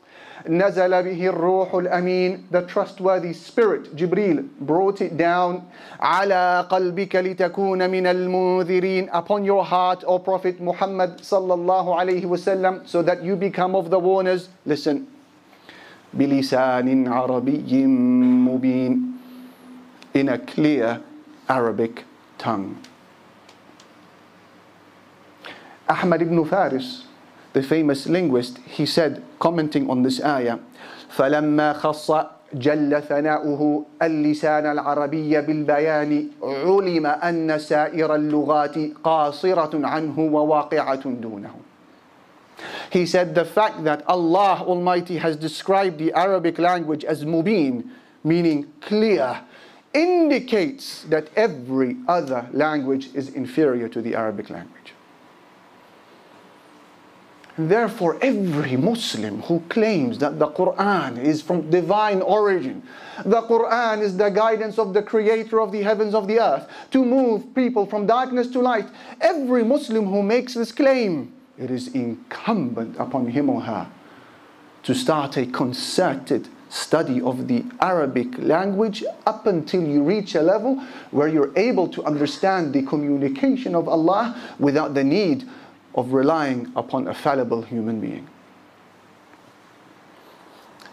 نزل 0.49 1.03
به 1.03 1.27
الروح 1.29 1.75
الأمين 1.75 2.47
the 2.51 2.63
trustworthy 2.63 3.33
spirit 3.33 3.97
Jibril 3.97 4.47
brought 4.61 5.01
it 5.01 5.17
down 5.17 5.63
على 6.01 6.67
قلبك 6.71 7.17
لتكون 7.17 7.91
من 7.91 8.07
المنذرين 8.07 9.09
upon 9.13 9.45
your 9.45 9.65
heart 9.65 10.05
O 10.07 10.19
Prophet 10.19 10.61
Muhammad 10.61 11.21
صلى 11.23 11.55
الله 11.55 11.97
عليه 12.01 12.27
وسلم 12.27 12.87
so 12.87 13.03
that 13.03 13.23
you 13.23 13.35
become 13.37 13.75
of 13.75 13.91
the 13.91 13.99
warners 13.99 14.49
listen 14.67 15.07
بلسان 16.15 17.09
عربي 17.09 17.87
مبين 17.87 19.13
in 20.15 20.29
a 20.29 20.39
clear 20.39 21.01
Arabic 21.49 22.05
tongue 22.39 22.77
Ahmad 25.89 26.23
ibn 26.23 26.45
Faris 26.45 27.09
the 27.59 27.63
famous 27.63 28.07
linguist, 28.07 28.59
he 28.67 28.87
said, 28.87 29.23
commenting 29.43 29.91
on 29.91 30.03
this 30.03 30.23
ayah, 30.23 30.59
فَلَمَّا 31.17 31.81
خَصَّ 31.81 32.11
جل 32.55 33.03
ثناؤه 33.03 33.85
اللسان 34.03 34.67
العربي 34.67 35.41
بالبيان 35.41 36.29
علم 36.43 37.07
أن 37.07 37.59
سائر 37.59 38.15
اللغات 38.15 38.75
قاصرة 39.05 39.87
عنه 39.87 40.19
وواقعة 40.19 41.05
دونه. 41.05 41.55
He 42.91 43.07
said 43.07 43.35
the 43.35 43.45
fact 43.45 43.85
that 43.85 44.03
Allah 44.09 44.65
Almighty 44.67 45.19
has 45.19 45.37
described 45.37 45.99
the 45.99 46.13
Arabic 46.15 46.59
language 46.59 47.05
as 47.05 47.25
mubin, 47.25 47.91
meaning 48.25 48.73
clear, 48.81 49.41
indicates 49.93 51.05
that 51.05 51.29
every 51.37 51.97
other 52.09 52.49
language 52.53 53.11
is 53.15 53.29
inferior 53.29 53.89
to 53.89 54.01
the 54.01 54.15
Arabic 54.15 54.51
language. 54.51 54.95
Therefore, 57.56 58.18
every 58.22 58.76
Muslim 58.76 59.44
who 59.44 59.62
claims 59.70 60.18
that 60.18 60.40
the 60.40 60.48
Quran 60.48 61.24
is 61.24 61.42
from 61.42 61.70
divine 61.70 62.22
origin, 62.22 62.82
the 63.24 63.44
Quran 63.44 64.02
is 64.02 64.18
the 64.18 64.30
guidance 64.30 64.80
of 64.80 64.94
the 64.94 65.04
creator 65.04 65.62
of 65.62 65.72
the 65.72 65.84
heavens 65.84 66.16
of 66.16 66.28
the 66.28 66.40
earth 66.40 66.68
to 66.92 67.06
move 67.06 67.54
people 67.54 67.86
from 67.86 68.08
darkness 68.08 68.48
to 68.48 68.60
light, 68.60 68.88
every 69.22 69.64
Muslim 69.64 70.08
who 70.08 70.24
makes 70.24 70.56
this 70.56 70.72
claim, 70.72 71.32
it 71.60 71.70
is 71.70 71.90
incumbent 71.90 72.96
upon 72.98 73.28
him 73.28 73.50
or 73.50 73.62
her 73.62 73.88
to 74.82 74.96
start 74.96 75.38
a 75.38 75.46
concerted 75.46 76.48
study 76.70 77.22
of 77.22 77.48
the 77.48 77.64
Arabic 77.82 78.36
language 78.40 79.04
up 79.28 79.46
until 79.46 79.84
you 79.84 80.02
reach 80.02 80.34
a 80.34 80.42
level 80.42 80.84
where 81.12 81.28
you're 81.28 81.56
able 81.56 81.88
to 81.88 82.04
understand 82.04 82.74
the 82.74 82.82
communication 82.82 83.76
of 83.76 83.88
Allah 83.88 84.36
without 84.58 84.96
the 84.96 85.04
need 85.04 85.48
of 85.96 86.14
relying 86.14 86.72
upon 86.76 87.08
a 87.08 87.14
fallible 87.14 87.62
human 87.62 88.00
being. 88.00 88.28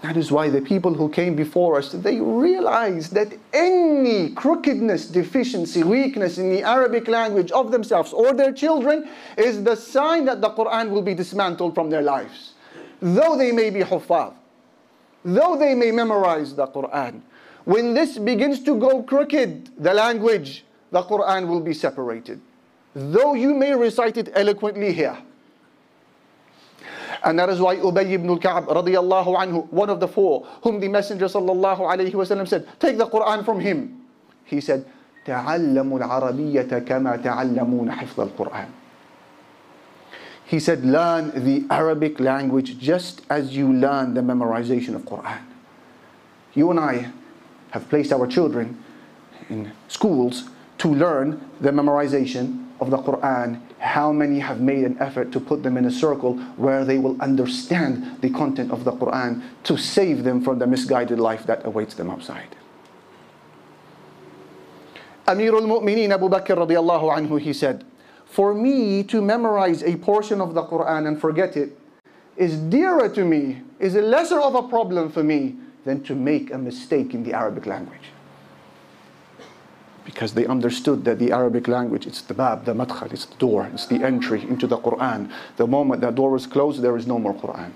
That 0.02 0.16
is 0.16 0.32
why 0.32 0.48
the 0.48 0.62
people 0.62 0.94
who 0.94 1.10
came 1.10 1.36
before 1.36 1.76
us, 1.76 1.92
they 1.92 2.20
realized 2.20 3.12
that 3.12 3.34
any 3.52 4.30
crookedness, 4.30 5.06
deficiency, 5.06 5.82
weakness 5.82 6.38
in 6.38 6.50
the 6.50 6.62
Arabic 6.62 7.06
language 7.06 7.50
of 7.52 7.70
themselves 7.70 8.12
or 8.14 8.32
their 8.32 8.52
children 8.52 9.10
is 9.36 9.62
the 9.62 9.76
sign 9.76 10.24
that 10.24 10.40
the 10.40 10.50
Quran 10.50 10.88
will 10.90 11.02
be 11.02 11.14
dismantled 11.14 11.74
from 11.74 11.90
their 11.90 12.00
lives. 12.00 12.54
Though 13.00 13.36
they 13.36 13.52
may 13.52 13.68
be 13.68 13.80
huffaz, 13.80 14.32
though 15.22 15.56
they 15.56 15.74
may 15.74 15.90
memorize 15.90 16.54
the 16.54 16.66
Quran, 16.66 17.20
when 17.64 17.92
this 17.92 18.16
begins 18.16 18.62
to 18.64 18.74
go 18.76 19.02
crooked, 19.02 19.70
the 19.76 19.92
language, 19.92 20.64
the 20.90 21.02
Quran 21.02 21.46
will 21.46 21.60
be 21.60 21.74
separated 21.74 22.40
though 22.93 23.33
you 23.33 23.53
may 23.53 23.75
recite 23.75 24.17
it 24.17 24.29
eloquently 24.33 24.93
here. 24.93 25.17
And 27.23 27.39
that 27.39 27.49
is 27.49 27.59
why 27.59 27.77
Ubay 27.77 28.11
ibn 28.11 28.29
al-Ka'b 28.29 28.67
radiyallahu 28.67 29.35
anhu, 29.35 29.71
one 29.71 29.89
of 29.89 29.99
the 29.99 30.07
four, 30.07 30.45
whom 30.61 30.79
the 30.79 30.87
Messenger 30.87 31.25
sallallahu 31.25 31.79
alayhi 31.79 32.11
wasallam 32.11 32.47
said, 32.47 32.67
take 32.79 32.97
the 32.97 33.07
Quran 33.07 33.43
from 33.43 33.59
him. 33.59 34.05
He 34.45 34.61
said, 34.61 34.85
تعلموا 35.25 35.99
العربية 35.99 36.85
كما 36.85 37.23
تعلمون 37.23 37.91
حفظ 37.91 38.29
القرآن. 38.29 38.67
He 40.45 40.59
said, 40.59 40.85
learn 40.85 41.31
the 41.43 41.65
Arabic 41.73 42.19
language 42.19 42.77
just 42.77 43.23
as 43.29 43.57
you 43.57 43.73
learn 43.73 44.13
the 44.13 44.21
memorization 44.21 44.93
of 44.93 45.01
Quran. 45.01 45.41
You 46.53 46.69
and 46.69 46.79
I 46.79 47.11
have 47.71 47.89
placed 47.89 48.13
our 48.13 48.27
children 48.27 48.81
in 49.49 49.71
schools 49.87 50.49
to 50.77 50.93
learn 50.93 51.49
the 51.59 51.71
memorization 51.71 52.67
of 52.80 52.90
the 52.90 52.98
Quran, 52.98 53.60
how 53.78 54.10
many 54.10 54.38
have 54.38 54.60
made 54.60 54.84
an 54.84 54.96
effort 55.00 55.30
to 55.32 55.40
put 55.40 55.62
them 55.62 55.76
in 55.76 55.84
a 55.84 55.90
circle 55.90 56.38
where 56.56 56.84
they 56.84 56.98
will 56.98 57.20
understand 57.20 58.20
the 58.22 58.30
content 58.30 58.70
of 58.70 58.84
the 58.84 58.92
Quran 58.92 59.42
to 59.64 59.76
save 59.76 60.24
them 60.24 60.42
from 60.42 60.58
the 60.58 60.66
misguided 60.66 61.18
life 61.18 61.44
that 61.46 61.64
awaits 61.66 61.94
them 61.94 62.10
outside. 62.10 62.56
Amir 65.26 65.54
al-Mu'mineen 65.54 66.10
Abu 66.10 66.28
Bakr 66.28 66.56
radiallahu 66.56 67.14
anhu, 67.16 67.38
he 67.38 67.52
said, 67.52 67.84
For 68.24 68.54
me 68.54 69.02
to 69.04 69.20
memorize 69.20 69.82
a 69.82 69.96
portion 69.96 70.40
of 70.40 70.54
the 70.54 70.62
Quran 70.62 71.06
and 71.06 71.20
forget 71.20 71.56
it 71.56 71.78
is 72.36 72.56
dearer 72.56 73.08
to 73.10 73.24
me, 73.24 73.62
is 73.78 73.94
a 73.94 74.02
lesser 74.02 74.40
of 74.40 74.54
a 74.54 74.62
problem 74.62 75.10
for 75.10 75.22
me 75.22 75.56
than 75.84 76.02
to 76.04 76.14
make 76.14 76.52
a 76.52 76.58
mistake 76.58 77.14
in 77.14 77.22
the 77.22 77.34
Arabic 77.34 77.66
language 77.66 78.12
because 80.09 80.33
they 80.33 80.45
understood 80.45 81.03
that 81.05 81.17
the 81.17 81.31
Arabic 81.31 81.67
language, 81.67 82.05
it's 82.05 82.21
the 82.21 82.33
bab, 82.33 82.65
the 82.65 82.73
madkhal, 82.73 83.11
it's 83.11 83.25
the 83.25 83.35
door, 83.35 83.69
it's 83.73 83.87
the 83.87 84.03
entry 84.03 84.41
into 84.43 84.67
the 84.67 84.77
Quran. 84.77 85.31
The 85.57 85.65
moment 85.65 86.01
that 86.01 86.15
door 86.15 86.35
is 86.35 86.45
closed, 86.45 86.81
there 86.81 86.95
is 86.95 87.07
no 87.07 87.17
more 87.17 87.33
Quran. 87.33 87.71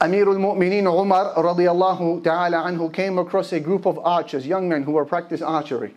Amir 0.00 0.28
al-Mu'mineen 0.28 0.86
Umar 0.86 1.32
radiallahu 1.34 2.22
ta'ala 2.22 2.58
anhu 2.68 2.92
came 2.92 3.18
across 3.18 3.52
a 3.52 3.60
group 3.60 3.86
of 3.86 3.98
archers, 4.00 4.46
young 4.46 4.68
men 4.68 4.82
who 4.82 4.92
were 4.92 5.04
practicing 5.06 5.46
archery. 5.46 5.94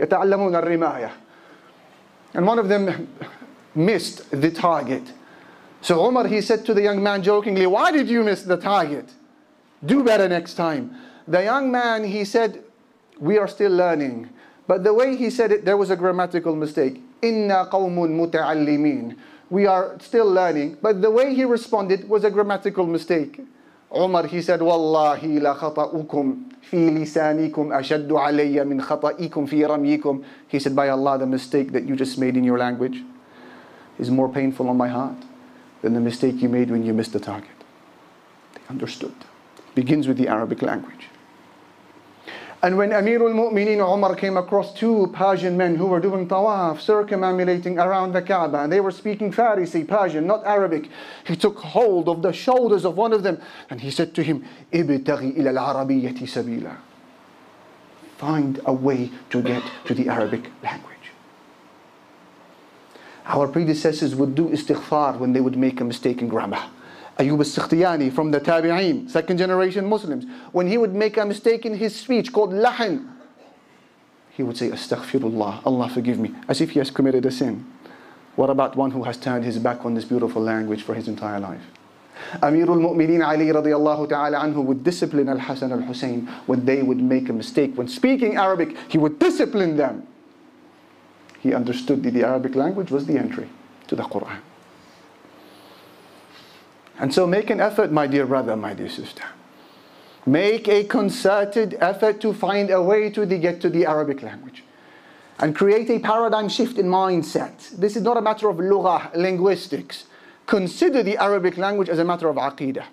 يتعلمون 0.00 0.62
الرماية. 0.62 1.10
And 2.34 2.46
one 2.46 2.58
of 2.58 2.68
them 2.68 3.08
missed 3.74 4.28
the 4.30 4.50
target. 4.50 5.12
So 5.80 6.04
Umar, 6.04 6.26
he 6.26 6.40
said 6.40 6.64
to 6.66 6.74
the 6.74 6.82
young 6.82 7.02
man 7.02 7.22
jokingly, 7.22 7.66
why 7.66 7.92
did 7.92 8.08
you 8.08 8.24
miss 8.24 8.42
the 8.42 8.56
target? 8.56 9.12
Do 9.84 10.02
better 10.02 10.28
next 10.28 10.54
time. 10.54 10.96
The 11.28 11.44
young 11.44 11.70
man, 11.70 12.04
he 12.04 12.24
said, 12.24 12.64
we 13.21 13.37
are 13.37 13.47
still 13.47 13.71
learning. 13.71 14.29
But 14.67 14.83
the 14.83 14.93
way 14.93 15.15
he 15.15 15.29
said 15.29 15.51
it, 15.51 15.63
there 15.63 15.77
was 15.77 15.91
a 15.91 15.95
grammatical 15.95 16.55
mistake. 16.55 17.01
Inna 17.21 17.67
qawmun 17.71 18.17
muta'allimin. 18.17 19.15
We 19.49 19.67
are 19.67 19.97
still 19.99 20.29
learning. 20.29 20.77
But 20.81 21.01
the 21.01 21.11
way 21.11 21.35
he 21.35 21.45
responded 21.45 22.09
was 22.09 22.23
a 22.23 22.31
grammatical 22.31 22.85
mistake. 22.87 23.39
Umar, 23.95 24.25
he 24.25 24.41
said, 24.41 24.61
Wallahi 24.61 25.39
la 25.39 25.55
khata'ukum 25.55 26.53
fi 26.61 26.77
lisanikum 26.77 27.69
ashaddu 27.69 28.11
alayya 28.11 28.65
min 28.65 28.79
khata'ikum 28.79 29.47
fi 29.47 29.57
ramyikum. 29.57 30.23
He 30.47 30.59
said, 30.59 30.75
by 30.75 30.89
Allah, 30.89 31.19
the 31.19 31.27
mistake 31.27 31.73
that 31.73 31.83
you 31.83 31.95
just 31.95 32.17
made 32.17 32.37
in 32.37 32.43
your 32.43 32.57
language 32.57 33.03
is 33.99 34.09
more 34.09 34.29
painful 34.29 34.67
on 34.69 34.77
my 34.77 34.87
heart 34.87 35.17
than 35.81 35.93
the 35.93 35.99
mistake 35.99 36.41
you 36.41 36.49
made 36.49 36.71
when 36.71 36.83
you 36.85 36.93
missed 36.93 37.13
the 37.13 37.19
target. 37.19 37.51
They 38.55 38.61
understood. 38.69 39.13
Begins 39.75 40.07
with 40.07 40.17
the 40.17 40.27
Arabic 40.27 40.61
language. 40.61 41.10
And 42.63 42.77
when 42.77 42.91
Amirul 42.91 43.33
Mu'mineen 43.33 43.79
Umar 43.79 44.15
came 44.15 44.37
across 44.37 44.71
two 44.73 45.09
Persian 45.13 45.57
men 45.57 45.75
who 45.75 45.87
were 45.87 45.99
doing 45.99 46.27
tawaf, 46.27 46.79
circumambulating 46.79 47.79
around 47.79 48.13
the 48.13 48.21
Kaaba, 48.21 48.59
and 48.59 48.71
they 48.71 48.79
were 48.79 48.91
speaking 48.91 49.31
Farsi, 49.31 49.87
Persian, 49.87 50.27
not 50.27 50.45
Arabic, 50.45 50.87
he 51.25 51.35
took 51.35 51.57
hold 51.57 52.07
of 52.07 52.21
the 52.21 52.31
shoulders 52.31 52.85
of 52.85 52.95
one 52.95 53.13
of 53.13 53.23
them 53.23 53.41
and 53.71 53.81
he 53.81 53.89
said 53.89 54.13
to 54.13 54.21
him, 54.21 54.45
Ibtaghi 54.71 55.39
ila 55.39 55.59
al-Arabiyyati 55.59 56.21
sabila. 56.21 56.77
Find 58.17 58.61
a 58.67 58.73
way 58.73 59.09
to 59.31 59.41
get 59.41 59.63
to 59.85 59.95
the 59.95 60.07
Arabic 60.07 60.51
language. 60.61 60.91
Our 63.25 63.47
predecessors 63.47 64.13
would 64.13 64.35
do 64.35 64.49
istighfar 64.49 65.17
when 65.17 65.33
they 65.33 65.41
would 65.41 65.57
make 65.57 65.81
a 65.81 65.83
mistake 65.83 66.21
in 66.21 66.27
grammar. 66.27 66.61
Ayub 67.21 67.37
al-Sikhtiyani 67.37 68.11
from 68.11 68.31
the 68.31 68.39
Tabi'een, 68.39 69.07
second 69.07 69.37
generation 69.37 69.85
Muslims, 69.85 70.25
when 70.53 70.67
he 70.67 70.77
would 70.77 70.95
make 70.95 71.17
a 71.17 71.25
mistake 71.25 71.67
in 71.67 71.75
his 71.75 71.95
speech 71.95 72.33
called 72.33 72.51
lahan, 72.51 73.07
he 74.31 74.41
would 74.41 74.57
say, 74.57 74.69
Astaghfirullah, 74.69 75.61
Allah 75.63 75.89
forgive 75.89 76.17
me, 76.17 76.33
as 76.47 76.61
if 76.61 76.71
he 76.71 76.79
has 76.79 76.89
committed 76.89 77.23
a 77.27 77.31
sin. 77.31 77.65
What 78.35 78.49
about 78.49 78.75
one 78.75 78.89
who 78.89 79.03
has 79.03 79.17
turned 79.17 79.45
his 79.45 79.59
back 79.59 79.85
on 79.85 79.93
this 79.93 80.05
beautiful 80.05 80.41
language 80.41 80.81
for 80.81 80.95
his 80.95 81.07
entire 81.07 81.39
life? 81.39 81.61
Amirul 82.41 82.79
Mu'mineen 82.81 83.23
Ali 83.27 83.47
radiallahu 83.47 84.09
ta'ala 84.09 84.39
anhu 84.39 84.63
would 84.63 84.83
discipline 84.83 85.29
Al-Hasan 85.29 85.71
al-Hussein 85.71 86.25
when 86.47 86.65
they 86.65 86.81
would 86.81 86.99
make 86.99 87.29
a 87.29 87.33
mistake. 87.33 87.77
When 87.77 87.87
speaking 87.87 88.37
Arabic, 88.37 88.75
he 88.87 88.97
would 88.97 89.19
discipline 89.19 89.77
them. 89.77 90.07
He 91.39 91.53
understood 91.53 92.01
that 92.03 92.11
the 92.11 92.23
Arabic 92.23 92.55
language 92.55 92.89
was 92.89 93.05
the 93.05 93.17
entry 93.17 93.49
to 93.87 93.95
the 93.95 94.03
Quran. 94.03 94.39
And 97.01 97.11
so 97.11 97.25
make 97.25 97.49
an 97.49 97.59
effort, 97.59 97.91
my 97.91 98.05
dear 98.05 98.27
brother, 98.27 98.55
my 98.55 98.75
dear 98.75 98.87
sister. 98.87 99.23
Make 100.27 100.67
a 100.67 100.83
concerted 100.83 101.75
effort 101.81 102.21
to 102.21 102.31
find 102.31 102.69
a 102.69 102.79
way 102.79 103.09
to 103.09 103.25
the, 103.25 103.39
get 103.39 103.59
to 103.61 103.71
the 103.71 103.87
Arabic 103.87 104.21
language. 104.21 104.63
And 105.39 105.55
create 105.55 105.89
a 105.89 105.97
paradigm 105.97 106.47
shift 106.47 106.77
in 106.77 106.85
mindset. 106.85 107.71
This 107.71 107.95
is 107.95 108.03
not 108.03 108.17
a 108.17 108.21
matter 108.21 108.49
of 108.49 108.57
lughah, 108.57 109.15
linguistics. 109.15 110.05
Consider 110.45 111.01
the 111.01 111.17
Arabic 111.17 111.57
language 111.57 111.89
as 111.89 111.97
a 111.97 112.05
matter 112.05 112.29
of 112.29 112.35
aqidah. 112.35 112.85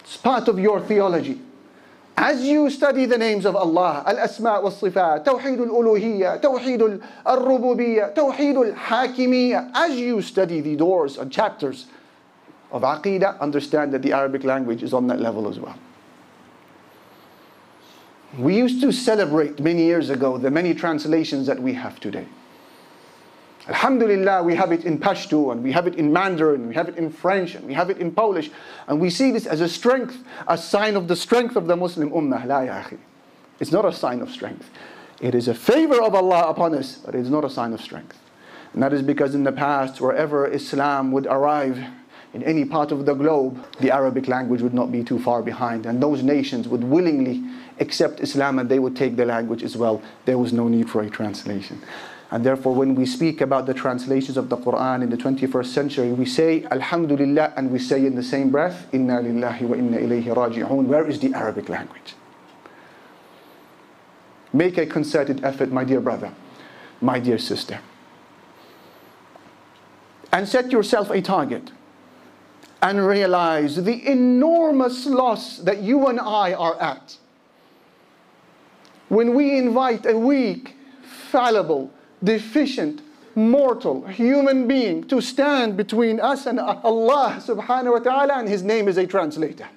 It's 0.00 0.18
part 0.18 0.46
of 0.48 0.58
your 0.58 0.82
theology. 0.82 1.40
As 2.18 2.42
you 2.42 2.68
study 2.68 3.06
the 3.06 3.16
names 3.16 3.46
of 3.46 3.56
Allah, 3.56 4.02
al-asma 4.06 4.60
wa 4.60 4.68
sifat, 4.68 5.24
tawheed 5.24 5.58
al-uluhiyya, 5.58 6.42
tawheed 6.42 7.02
al-rububiyya, 7.24 8.14
tawheed 8.14 8.56
al-hakimiyya, 8.56 9.70
as 9.74 9.96
you 9.96 10.20
study 10.20 10.60
the 10.60 10.76
doors 10.76 11.16
and 11.16 11.32
chapters 11.32 11.86
of 12.70 12.82
Aqidah, 12.82 13.40
understand 13.40 13.92
that 13.94 14.02
the 14.02 14.12
Arabic 14.12 14.44
language 14.44 14.82
is 14.82 14.92
on 14.92 15.06
that 15.06 15.20
level 15.20 15.48
as 15.48 15.58
well. 15.58 15.78
We 18.36 18.56
used 18.56 18.82
to 18.82 18.92
celebrate 18.92 19.58
many 19.58 19.84
years 19.84 20.10
ago 20.10 20.36
the 20.36 20.50
many 20.50 20.74
translations 20.74 21.46
that 21.46 21.60
we 21.60 21.72
have 21.72 21.98
today. 21.98 22.26
Alhamdulillah, 23.68 24.42
we 24.42 24.54
have 24.54 24.72
it 24.72 24.84
in 24.84 24.98
Pashto 24.98 25.52
and 25.52 25.62
we 25.62 25.72
have 25.72 25.86
it 25.86 25.94
in 25.96 26.10
Mandarin, 26.12 26.68
we 26.68 26.74
have 26.74 26.88
it 26.88 26.96
in 26.96 27.10
French 27.10 27.54
and 27.54 27.66
we 27.66 27.74
have 27.74 27.90
it 27.90 27.98
in 27.98 28.12
Polish. 28.12 28.50
And 28.86 28.98
we 29.00 29.10
see 29.10 29.30
this 29.30 29.46
as 29.46 29.60
a 29.60 29.68
strength, 29.68 30.24
a 30.46 30.56
sign 30.56 30.96
of 30.96 31.08
the 31.08 31.16
strength 31.16 31.56
of 31.56 31.66
the 31.66 31.76
Muslim 31.76 32.10
Ummah. 32.10 32.46
La 32.46 32.60
ya. 32.60 32.84
It's 33.60 33.72
not 33.72 33.84
a 33.84 33.92
sign 33.92 34.20
of 34.20 34.30
strength. 34.30 34.70
It 35.20 35.34
is 35.34 35.48
a 35.48 35.54
favor 35.54 36.00
of 36.00 36.14
Allah 36.14 36.48
upon 36.48 36.74
us, 36.74 36.98
but 37.04 37.14
it 37.14 37.20
is 37.20 37.30
not 37.30 37.44
a 37.44 37.50
sign 37.50 37.72
of 37.72 37.80
strength. 37.80 38.18
And 38.72 38.82
that 38.82 38.92
is 38.92 39.02
because 39.02 39.34
in 39.34 39.44
the 39.44 39.52
past, 39.52 40.00
wherever 40.00 40.46
Islam 40.46 41.10
would 41.12 41.26
arrive, 41.26 41.84
in 42.34 42.42
any 42.42 42.64
part 42.64 42.92
of 42.92 43.06
the 43.06 43.14
globe, 43.14 43.64
the 43.80 43.90
Arabic 43.90 44.28
language 44.28 44.60
would 44.60 44.74
not 44.74 44.92
be 44.92 45.02
too 45.02 45.18
far 45.18 45.42
behind. 45.42 45.86
And 45.86 46.02
those 46.02 46.22
nations 46.22 46.68
would 46.68 46.84
willingly 46.84 47.42
accept 47.80 48.20
Islam 48.20 48.58
and 48.58 48.68
they 48.68 48.78
would 48.78 48.96
take 48.96 49.16
the 49.16 49.24
language 49.24 49.62
as 49.62 49.76
well. 49.76 50.02
There 50.26 50.36
was 50.36 50.52
no 50.52 50.68
need 50.68 50.90
for 50.90 51.02
a 51.02 51.08
translation. 51.08 51.80
And 52.30 52.44
therefore, 52.44 52.74
when 52.74 52.94
we 52.94 53.06
speak 53.06 53.40
about 53.40 53.64
the 53.64 53.72
translations 53.72 54.36
of 54.36 54.50
the 54.50 54.58
Quran 54.58 55.02
in 55.02 55.08
the 55.08 55.16
21st 55.16 55.66
century, 55.66 56.12
we 56.12 56.26
say 56.26 56.64
Alhamdulillah 56.70 57.54
and 57.56 57.70
we 57.70 57.78
say 57.78 58.04
in 58.04 58.14
the 58.14 58.22
same 58.22 58.50
breath, 58.50 58.86
Inna 58.92 59.22
lillahi 59.22 59.62
wa 59.62 59.76
inna 59.76 59.96
ilayhi 59.96 60.24
raji'un. 60.24 60.84
Where 60.84 61.08
is 61.08 61.20
the 61.20 61.32
Arabic 61.32 61.70
language? 61.70 62.14
Make 64.52 64.76
a 64.76 64.84
concerted 64.84 65.42
effort, 65.42 65.72
my 65.72 65.84
dear 65.84 66.00
brother, 66.00 66.34
my 67.00 67.18
dear 67.18 67.38
sister. 67.38 67.80
And 70.30 70.46
set 70.46 70.70
yourself 70.70 71.08
a 71.08 71.22
target 71.22 71.70
and 72.82 73.04
realize 73.06 73.82
the 73.82 74.06
enormous 74.08 75.06
loss 75.06 75.58
that 75.58 75.82
you 75.82 76.06
and 76.06 76.20
I 76.20 76.52
are 76.52 76.80
at. 76.80 77.16
When 79.08 79.34
we 79.34 79.56
invite 79.56 80.06
a 80.06 80.16
weak, 80.16 80.76
fallible, 81.02 81.90
deficient, 82.22 83.02
mortal 83.34 84.06
human 84.06 84.66
being 84.68 85.04
to 85.04 85.20
stand 85.20 85.76
between 85.76 86.20
us 86.20 86.46
and 86.46 86.58
Allah 86.60 87.40
subhanahu 87.40 87.92
wa 87.92 87.98
ta'ala, 87.98 88.34
and 88.34 88.48
His 88.48 88.62
name 88.62 88.88
is 88.88 88.98
a 88.98 89.06
translator. 89.06 89.68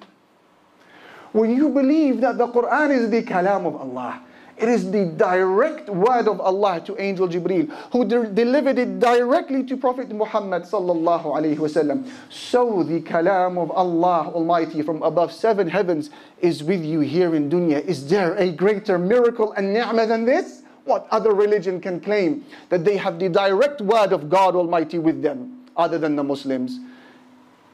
When 1.31 1.55
you 1.55 1.69
believe 1.69 2.21
that 2.21 2.37
the 2.37 2.47
Quran 2.47 2.91
is 2.91 3.09
the 3.09 3.23
kalam 3.23 3.65
of 3.65 3.75
Allah, 3.75 4.21
it 4.61 4.69
is 4.69 4.91
the 4.91 5.05
direct 5.05 5.89
word 5.89 6.27
of 6.27 6.39
Allah 6.39 6.79
to 6.85 7.01
Angel 7.01 7.27
Jibreel, 7.27 7.67
who 7.91 8.05
de- 8.05 8.27
delivered 8.29 8.77
it 8.77 8.99
directly 8.99 9.63
to 9.63 9.75
Prophet 9.75 10.11
Muhammad 10.11 10.63
sallallahu 10.63 11.25
alaihi 11.25 11.57
wasallam. 11.57 12.07
So 12.29 12.83
the 12.83 13.01
kalam 13.01 13.57
of 13.57 13.71
Allah 13.71 14.31
Almighty 14.31 14.83
from 14.83 15.01
above 15.01 15.33
seven 15.33 15.67
heavens 15.67 16.11
is 16.41 16.63
with 16.63 16.85
you 16.85 16.99
here 16.99 17.33
in 17.33 17.49
dunya. 17.49 17.83
Is 17.83 18.07
there 18.07 18.35
a 18.35 18.51
greater 18.51 18.99
miracle 18.99 19.51
and 19.53 19.73
ni'mah 19.73 20.05
than 20.05 20.25
this? 20.25 20.61
What 20.85 21.07
other 21.09 21.33
religion 21.33 21.81
can 21.81 21.99
claim 21.99 22.45
that 22.69 22.85
they 22.85 22.97
have 22.97 23.17
the 23.17 23.29
direct 23.29 23.81
word 23.81 24.13
of 24.13 24.29
God 24.29 24.55
Almighty 24.55 24.99
with 24.99 25.23
them, 25.23 25.65
other 25.75 25.97
than 25.97 26.15
the 26.15 26.23
Muslims? 26.23 26.79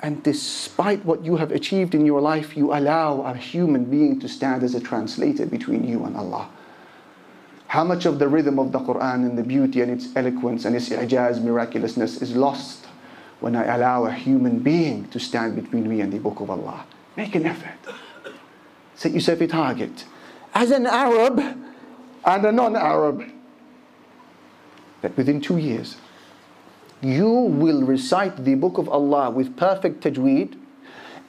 And 0.01 0.23
despite 0.23 1.03
what 1.03 1.25
you 1.25 1.35
have 1.35 1.51
achieved 1.51 1.95
in 1.95 2.05
your 2.05 2.21
life, 2.21 2.55
you 2.55 2.73
allow 2.73 3.21
a 3.23 3.33
human 3.33 3.85
being 3.85 4.19
to 4.19 4.29
stand 4.29 4.63
as 4.63 4.75
a 4.75 4.79
translator 4.79 5.45
between 5.45 5.83
you 5.83 6.05
and 6.05 6.15
Allah. 6.15 6.49
How 7.67 7.83
much 7.83 8.05
of 8.05 8.17
the 8.17 8.27
rhythm 8.27 8.59
of 8.59 8.71
the 8.71 8.79
Quran 8.79 9.25
and 9.25 9.37
the 9.37 9.43
beauty 9.43 9.81
and 9.81 9.91
its 9.91 10.07
eloquence 10.15 10.63
and 10.63 10.75
its 10.75 10.89
ijaz, 10.89 11.41
miraculousness 11.43 12.21
is 12.21 12.35
lost 12.35 12.85
when 13.39 13.55
I 13.55 13.75
allow 13.75 14.05
a 14.05 14.11
human 14.11 14.59
being 14.59 15.07
to 15.09 15.19
stand 15.19 15.55
between 15.55 15.87
me 15.87 16.01
and 16.01 16.11
the 16.11 16.19
Book 16.19 16.39
of 16.39 16.49
Allah? 16.49 16.85
Make 17.17 17.35
an 17.35 17.45
effort. 17.45 17.93
Set 18.95 19.11
yourself 19.11 19.41
a 19.41 19.47
target. 19.47 20.05
As 20.53 20.71
an 20.71 20.87
Arab 20.87 21.39
and 22.25 22.45
a 22.45 22.51
non 22.51 22.75
Arab, 22.75 23.23
that 25.01 25.15
within 25.17 25.41
two 25.41 25.57
years, 25.57 25.97
you 27.01 27.29
will 27.29 27.83
recite 27.83 28.43
the 28.43 28.55
Book 28.55 28.77
of 28.77 28.87
Allah 28.89 29.29
with 29.29 29.57
perfect 29.57 30.03
tajweed, 30.03 30.57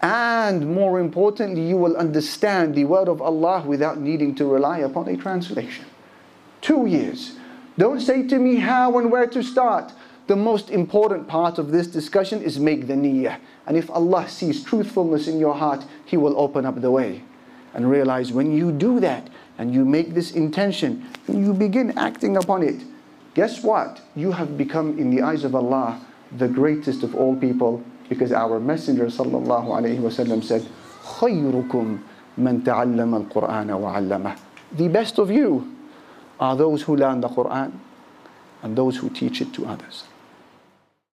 and 0.01 0.73
more 0.73 1.01
importantly, 1.01 1.69
you 1.69 1.77
will 1.77 1.97
understand 1.97 2.77
the 2.77 2.85
word 2.85 3.09
of 3.09 3.21
Allah 3.21 3.65
without 3.67 3.99
needing 3.99 4.35
to 4.37 4.47
rely 4.47 4.79
upon 4.79 5.09
a 5.09 5.17
translation 5.17 5.85
Two 6.68 6.86
years. 6.86 7.36
Don't 7.78 8.00
say 8.00 8.28
to 8.28 8.40
me 8.40 8.58
how 8.58 8.98
and 8.98 9.12
where 9.12 9.28
to 9.28 9.44
start. 9.44 9.92
The 10.28 10.36
most 10.36 10.70
important 10.70 11.28
part 11.28 11.58
of 11.58 11.72
this 11.72 11.88
discussion 11.88 12.42
is 12.42 12.60
make 12.60 12.88
the 12.88 12.94
niyyah. 12.94 13.40
And 13.68 13.76
if 13.76 13.90
Allah 13.90 14.30
sees 14.30 14.64
truthfulness 14.64 15.28
in 15.28 15.40
your 15.40 15.56
heart, 15.56 15.86
He 16.06 16.16
will 16.18 16.40
open 16.40 16.66
up 16.66 16.80
the 16.80 16.92
way. 16.92 17.24
And 17.74 17.90
realize 17.90 18.32
when 18.32 18.56
you 18.56 18.72
do 18.72 19.00
that 19.00 19.30
and 19.58 19.74
you 19.74 19.84
make 19.84 20.14
this 20.14 20.32
intention 20.32 21.10
and 21.28 21.44
you 21.44 21.54
begin 21.54 21.98
acting 21.98 22.38
upon 22.38 22.64
it, 22.64 22.84
guess 23.34 23.64
what? 23.64 24.02
You 24.16 24.32
have 24.32 24.58
become, 24.58 24.98
in 25.00 25.10
the 25.10 25.22
eyes 25.22 25.44
of 25.44 25.56
Allah, 25.56 26.00
the 26.38 26.48
greatest 26.48 27.04
of 27.04 27.16
all 27.16 27.36
people 27.36 27.84
because 28.10 28.32
our 28.32 28.60
Messenger 28.60 29.06
sallallahu 29.06 29.68
alaihi 29.68 30.00
wasallam 30.00 30.44
said, 30.44 30.66
خيركم 31.04 31.98
من 32.38 32.64
تعلم 32.64 33.28
القرآن 33.28 33.70
وعلمه. 33.72 34.38
The 34.74 34.88
best 34.88 35.18
of 35.20 35.32
you 35.32 35.74
are 36.41 36.57
those 36.57 36.83
who 36.83 36.97
learn 36.97 37.21
the 37.21 37.29
Quran 37.29 37.73
and 38.63 38.77
those 38.77 38.97
who 38.97 39.11
teach 39.11 39.41
it 39.41 39.53
to 39.55 39.67
others. 39.67 40.05